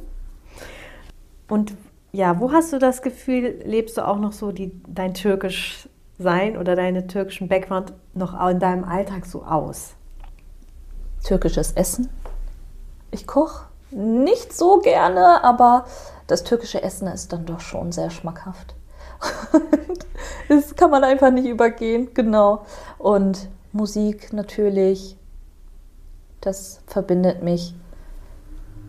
Und 1.48 1.74
ja, 2.12 2.38
wo 2.38 2.52
hast 2.52 2.72
du 2.72 2.78
das 2.78 3.02
Gefühl, 3.02 3.60
lebst 3.64 3.96
du 3.96 4.06
auch 4.06 4.18
noch 4.18 4.30
so 4.30 4.52
die, 4.52 4.70
dein 4.86 5.14
türkisch 5.14 5.88
Sein 6.16 6.56
oder 6.56 6.76
deine 6.76 7.08
türkischen 7.08 7.48
Background 7.48 7.92
noch 8.14 8.38
in 8.48 8.60
deinem 8.60 8.84
Alltag 8.84 9.26
so 9.26 9.42
aus? 9.42 9.94
Türkisches 11.24 11.72
Essen. 11.72 12.08
Ich 13.10 13.26
koche 13.26 13.66
nicht 13.90 14.56
so 14.56 14.78
gerne, 14.78 15.42
aber 15.42 15.86
das 16.28 16.44
türkische 16.44 16.84
Essen 16.84 17.08
ist 17.08 17.32
dann 17.32 17.46
doch 17.46 17.58
schon 17.58 17.90
sehr 17.90 18.10
schmackhaft. 18.10 18.76
das 20.48 20.76
kann 20.76 20.92
man 20.92 21.02
einfach 21.02 21.32
nicht 21.32 21.48
übergehen, 21.48 22.10
genau. 22.14 22.64
Und 22.98 23.48
Musik 23.72 24.32
natürlich, 24.32 25.16
das 26.40 26.80
verbindet 26.86 27.42
mich. 27.42 27.74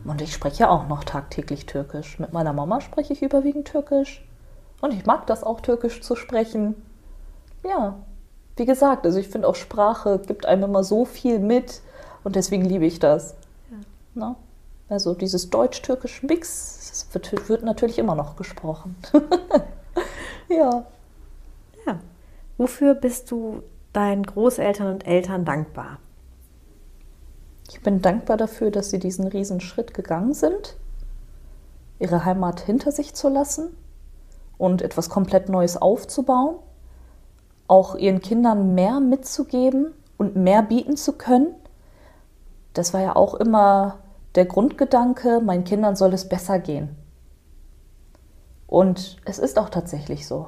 Und 0.06 0.22
ich 0.22 0.34
spreche 0.34 0.70
auch 0.70 0.88
noch 0.88 1.04
tagtäglich 1.04 1.66
Türkisch. 1.66 2.20
Mit 2.20 2.34
meiner 2.34 2.54
Mama 2.54 2.82
spreche 2.82 3.14
ich 3.14 3.22
überwiegend 3.22 3.68
Türkisch. 3.68 4.26
Und 4.82 4.94
ich 4.94 5.06
mag 5.06 5.28
das 5.28 5.44
auch, 5.44 5.62
Türkisch 5.62 6.02
zu 6.02 6.16
sprechen. 6.16 6.76
Ja, 7.64 7.98
wie 8.56 8.66
gesagt, 8.66 9.06
also 9.06 9.20
ich 9.20 9.28
finde 9.28 9.48
auch 9.48 9.56
Sprache 9.56 10.20
gibt 10.26 10.46
einem 10.46 10.64
immer 10.64 10.84
so 10.84 11.06
viel 11.06 11.40
mit 11.40 11.82
und 12.24 12.36
deswegen 12.36 12.66
liebe 12.66 12.86
ich 12.86 13.00
das. 13.00 13.36
Ja. 14.16 14.36
Also 14.90 15.14
dieses 15.14 15.50
deutsch-türkische 15.50 16.26
Mix 16.26 17.08
wird, 17.14 17.50
wird, 17.50 17.64
natürlich 17.64 18.00
immer 18.00 18.16
noch 18.16 18.36
gesprochen. 18.36 18.96
ja. 20.50 20.86
Ja. 21.86 22.00
Wofür 22.58 22.96
bist 22.96 23.32
du 23.32 23.64
deinen 24.00 24.24
Großeltern 24.24 24.88
und 24.88 25.06
Eltern 25.06 25.44
dankbar? 25.44 26.00
Ich 27.70 27.82
bin 27.84 28.02
dankbar 28.02 28.38
dafür, 28.38 28.72
dass 28.72 28.90
sie 28.90 29.00
diesen 29.00 29.28
riesen 29.28 29.60
Schritt 29.60 29.94
gegangen 29.94 30.34
sind, 30.34 30.78
ihre 32.00 32.24
Heimat 32.24 32.62
hinter 32.62 32.94
sich 32.94 33.14
zu 33.14 33.28
lassen 33.28 33.76
und 34.58 34.82
etwas 34.82 35.10
komplett 35.10 35.50
Neues 35.50 35.76
aufzubauen, 35.76 36.56
auch 37.68 37.96
ihren 37.96 38.22
Kindern 38.22 38.74
mehr 38.74 39.02
mitzugeben 39.02 39.94
und 40.18 40.38
mehr 40.38 40.64
bieten 40.64 40.96
zu 40.96 41.14
können. 41.14 41.54
Das 42.74 42.94
war 42.94 43.02
ja 43.02 43.16
auch 43.18 43.34
immer 43.34 44.00
der 44.36 44.46
Grundgedanke, 44.46 45.42
meinen 45.42 45.66
Kindern 45.66 45.98
soll 45.98 46.14
es 46.14 46.30
besser 46.30 46.60
gehen. 46.60 46.96
Und 48.66 49.18
es 49.26 49.40
ist 49.40 49.60
auch 49.60 49.70
tatsächlich 49.70 50.26
so. 50.26 50.48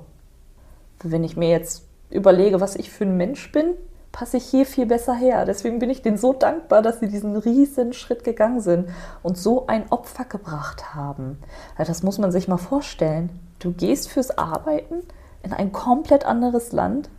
Wenn 1.03 1.25
ich 1.25 1.35
mir 1.35 1.49
jetzt 1.49 1.90
überlege, 2.11 2.61
was 2.61 2.75
ich 2.75 2.91
für 2.91 3.05
ein 3.05 3.17
Mensch 3.17 3.51
bin, 3.51 3.75
passe 4.11 4.37
ich 4.37 4.45
hier 4.45 4.65
viel 4.65 4.85
besser 4.85 5.13
her. 5.13 5.45
Deswegen 5.45 5.79
bin 5.79 5.89
ich 5.89 6.01
denen 6.01 6.17
so 6.17 6.33
dankbar, 6.33 6.81
dass 6.81 6.99
sie 6.99 7.07
diesen 7.07 7.35
riesen 7.37 7.93
Schritt 7.93 8.23
gegangen 8.23 8.59
sind 8.59 8.89
und 9.23 9.37
so 9.37 9.67
ein 9.67 9.89
Opfer 9.89 10.25
gebracht 10.25 10.93
haben. 10.93 11.37
Das 11.77 12.03
muss 12.03 12.17
man 12.17 12.31
sich 12.31 12.47
mal 12.47 12.57
vorstellen. 12.57 13.29
Du 13.59 13.71
gehst 13.71 14.09
fürs 14.09 14.37
Arbeiten 14.37 15.03
in 15.43 15.53
ein 15.53 15.71
komplett 15.71 16.25
anderes 16.25 16.71
Land, 16.71 17.09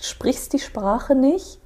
sprichst 0.00 0.52
die 0.52 0.58
Sprache 0.58 1.14
nicht, 1.14 1.60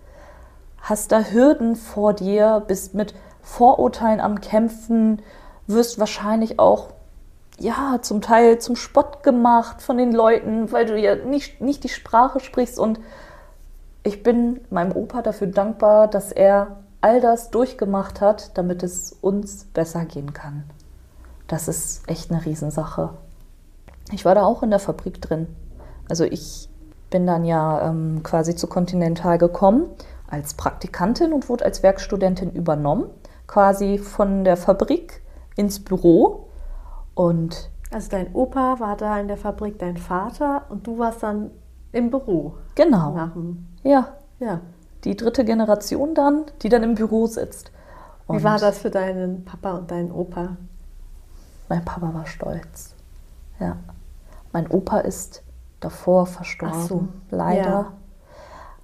hast 0.79 1.13
da 1.13 1.21
Hürden 1.21 1.77
vor 1.77 2.13
dir, 2.13 2.63
bist 2.67 2.95
mit 2.95 3.15
Vorurteilen 3.43 4.21
am 4.21 4.41
Kämpfen, 4.41 5.23
wirst 5.67 5.99
wahrscheinlich 5.99 6.59
auch 6.59 6.89
ja, 7.59 7.99
zum 8.03 8.21
Teil 8.21 8.59
zum 8.59 8.77
Spott 8.77 9.23
gemacht 9.23 9.83
von 9.83 9.97
den 9.97 10.13
Leuten, 10.13 10.71
weil 10.73 10.87
du 10.87 10.99
ja 10.99 11.15
nicht, 11.17 11.61
nicht 11.61 11.85
die 11.85 11.89
Sprache 11.89 12.41
sprichst 12.41 12.79
und 12.79 13.01
ich 14.03 14.23
bin 14.23 14.61
meinem 14.71 14.93
Opa 14.93 15.23
dafür 15.23 15.49
dankbar, 15.49 16.07
dass 16.09 16.31
er 16.33 16.77
all 17.01 17.21
das 17.21 17.51
durchgemacht 17.51 18.21
hat, 18.21 18.57
damit 18.57 18.83
es 18.83 19.13
uns 19.13 19.65
besser 19.65 20.05
gehen 20.05 20.33
kann. 20.33 20.65
Das 21.49 21.69
ist 21.69 22.09
echt 22.09 22.31
eine 22.31 22.45
Riesensache. 22.45 23.11
Ich 24.13 24.25
war 24.25 24.35
da 24.35 24.45
auch 24.45 24.63
in 24.63 24.71
der 24.71 24.79
Fabrik 24.79 25.21
drin. 25.21 25.49
Also 26.09 26.25
ich 26.25 26.69
bin 27.11 27.27
dann 27.27 27.45
ja 27.45 27.89
ähm, 27.89 28.23
quasi 28.23 28.55
zu 28.55 28.67
Continental 28.67 29.39
gekommen 29.39 29.87
als 30.29 30.55
Praktikantin 30.55 31.33
und 31.33 31.49
wurde 31.49 31.65
als 31.65 31.83
Werkstudentin 31.83 32.53
übernommen, 32.53 33.09
quasi 33.47 33.99
von 33.99 34.45
der 34.45 34.57
Fabrik 34.57 35.23
ins 35.57 35.83
Büro. 35.83 36.46
Und 37.17 37.71
also 37.91 38.11
dein 38.11 38.33
Opa 38.35 38.79
war 38.79 38.97
da 38.97 39.19
in 39.19 39.27
der 39.27 39.39
Fabrik, 39.39 39.79
dein 39.79 39.97
Vater 39.97 40.67
und 40.69 40.87
du 40.87 40.99
warst 40.99 41.23
dann 41.23 41.51
im 41.93 42.11
Büro. 42.11 42.55
Genau. 42.75 43.17
Ja. 43.83 44.09
Ja. 44.39 44.61
Die 45.05 45.17
dritte 45.17 45.45
Generation 45.45 46.15
dann, 46.15 46.45
die 46.63 46.69
dann 46.69 46.83
im 46.83 46.95
Büro 46.95 47.27
sitzt. 47.27 47.73
Und 48.27 48.41
Wie 48.41 48.45
war 48.45 48.59
das 48.59 48.79
für 48.79 48.91
deinen 48.91 49.45
Papa 49.45 49.73
und 49.73 49.91
deinen 49.91 50.13
Opa? 50.13 50.57
Mein 51.69 51.85
Papa 51.85 52.13
war 52.13 52.27
stolz. 52.27 52.95
Ja. 53.59 53.77
Mein 54.53 54.69
Opa 54.71 54.99
ist 54.99 55.43
davor 55.81 56.27
verstorben, 56.27 56.83
so. 56.87 57.09
leider. 57.31 57.63
Ja. 57.63 57.93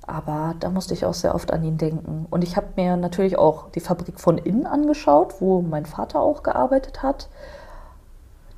Aber 0.06 0.54
da 0.58 0.70
musste 0.70 0.94
ich 0.94 1.04
auch 1.04 1.14
sehr 1.14 1.34
oft 1.34 1.52
an 1.52 1.62
ihn 1.64 1.76
denken. 1.76 2.26
Und 2.30 2.42
ich 2.42 2.56
habe 2.56 2.68
mir 2.76 2.96
natürlich 2.96 3.38
auch 3.38 3.70
die 3.70 3.80
Fabrik 3.80 4.18
von 4.18 4.38
innen 4.38 4.66
angeschaut, 4.66 5.40
wo 5.40 5.60
mein 5.60 5.86
Vater 5.86 6.20
auch 6.20 6.42
gearbeitet 6.42 7.02
hat. 7.02 7.28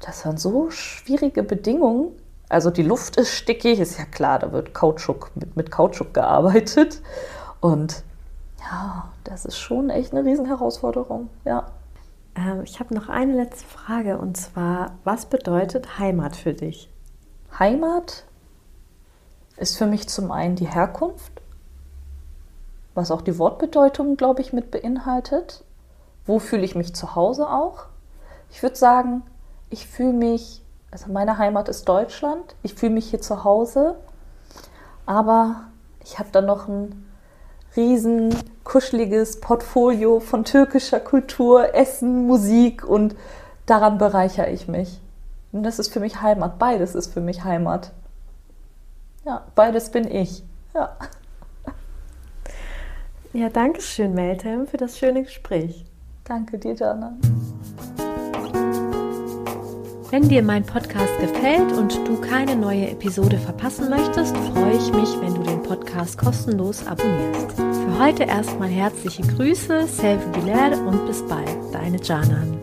Das 0.04 0.26
waren 0.26 0.36
so 0.36 0.70
schwierige 0.70 1.42
Bedingungen. 1.42 2.12
Also 2.50 2.70
die 2.70 2.82
Luft 2.82 3.16
ist 3.16 3.32
stickig, 3.32 3.80
ist 3.80 3.98
ja 3.98 4.04
klar, 4.04 4.38
da 4.38 4.52
wird 4.52 4.74
Kautschuk, 4.74 5.30
mit, 5.34 5.56
mit 5.56 5.70
Kautschuk 5.70 6.12
gearbeitet. 6.12 7.00
Und 7.60 8.04
ja, 8.60 9.08
das 9.24 9.46
ist 9.46 9.56
schon 9.56 9.88
echt 9.88 10.12
eine 10.12 10.28
Riesenherausforderung, 10.28 11.30
ja. 11.46 11.68
Ähm, 12.36 12.62
ich 12.64 12.80
habe 12.80 12.94
noch 12.94 13.08
eine 13.08 13.34
letzte 13.34 13.64
Frage 13.66 14.18
und 14.18 14.36
zwar, 14.36 14.92
was 15.04 15.24
bedeutet 15.24 15.98
Heimat 15.98 16.36
für 16.36 16.52
dich? 16.52 16.90
Heimat 17.58 18.24
ist 19.56 19.78
für 19.78 19.86
mich 19.86 20.08
zum 20.10 20.30
einen 20.30 20.56
die 20.56 20.66
Herkunft, 20.66 21.40
was 22.92 23.10
auch 23.10 23.22
die 23.22 23.38
Wortbedeutung, 23.38 24.18
glaube 24.18 24.42
ich, 24.42 24.52
mit 24.52 24.70
beinhaltet. 24.70 25.64
Wo 26.26 26.38
fühle 26.38 26.64
ich 26.64 26.74
mich 26.74 26.94
zu 26.94 27.14
Hause 27.14 27.48
auch? 27.48 27.86
Ich 28.50 28.62
würde 28.62 28.76
sagen, 28.76 29.22
ich 29.74 29.86
fühle 29.86 30.12
mich 30.12 30.64
also 30.94 31.10
meine 31.10 31.38
Heimat 31.38 31.68
ist 31.68 31.88
Deutschland. 31.88 32.54
Ich 32.62 32.74
fühle 32.74 32.92
mich 32.92 33.10
hier 33.10 33.20
zu 33.20 33.42
Hause. 33.42 33.96
Aber 35.06 35.64
ich 36.04 36.20
habe 36.20 36.28
da 36.30 36.40
noch 36.40 36.68
ein 36.68 37.04
riesen 37.74 38.32
kuscheliges 38.62 39.40
Portfolio 39.40 40.20
von 40.20 40.44
türkischer 40.44 41.00
Kultur, 41.00 41.74
Essen, 41.74 42.28
Musik 42.28 42.84
und 42.84 43.16
daran 43.66 43.98
bereichere 43.98 44.50
ich 44.50 44.68
mich. 44.68 45.00
Und 45.50 45.64
das 45.64 45.80
ist 45.80 45.92
für 45.92 45.98
mich 45.98 46.22
Heimat. 46.22 46.60
Beides 46.60 46.94
ist 46.94 47.12
für 47.12 47.20
mich 47.20 47.42
Heimat. 47.42 47.90
Ja, 49.24 49.42
beides 49.56 49.90
bin 49.90 50.08
ich. 50.08 50.44
Ja. 50.74 50.96
Ja, 53.32 53.48
danke 53.48 53.80
schön, 53.80 54.14
Meltem, 54.14 54.68
für 54.68 54.76
das 54.76 54.96
schöne 54.96 55.24
Gespräch. 55.24 55.84
Danke 56.22 56.56
dir, 56.58 56.74
Jana. 56.74 57.16
Wenn 60.14 60.28
dir 60.28 60.44
mein 60.44 60.62
Podcast 60.62 61.18
gefällt 61.18 61.72
und 61.72 61.92
du 62.06 62.20
keine 62.20 62.54
neue 62.54 62.88
Episode 62.88 63.36
verpassen 63.36 63.90
möchtest, 63.90 64.36
freue 64.36 64.76
ich 64.76 64.92
mich, 64.92 65.08
wenn 65.20 65.34
du 65.34 65.42
den 65.42 65.60
Podcast 65.64 66.16
kostenlos 66.16 66.86
abonnierst. 66.86 67.56
Für 67.56 67.98
heute 67.98 68.22
erstmal 68.22 68.68
herzliche 68.68 69.22
Grüße, 69.22 69.88
Selvi 69.88 70.24
Bilal 70.38 70.74
und 70.86 71.04
bis 71.08 71.20
bald, 71.26 71.48
deine 71.72 72.00
Janan. 72.00 72.56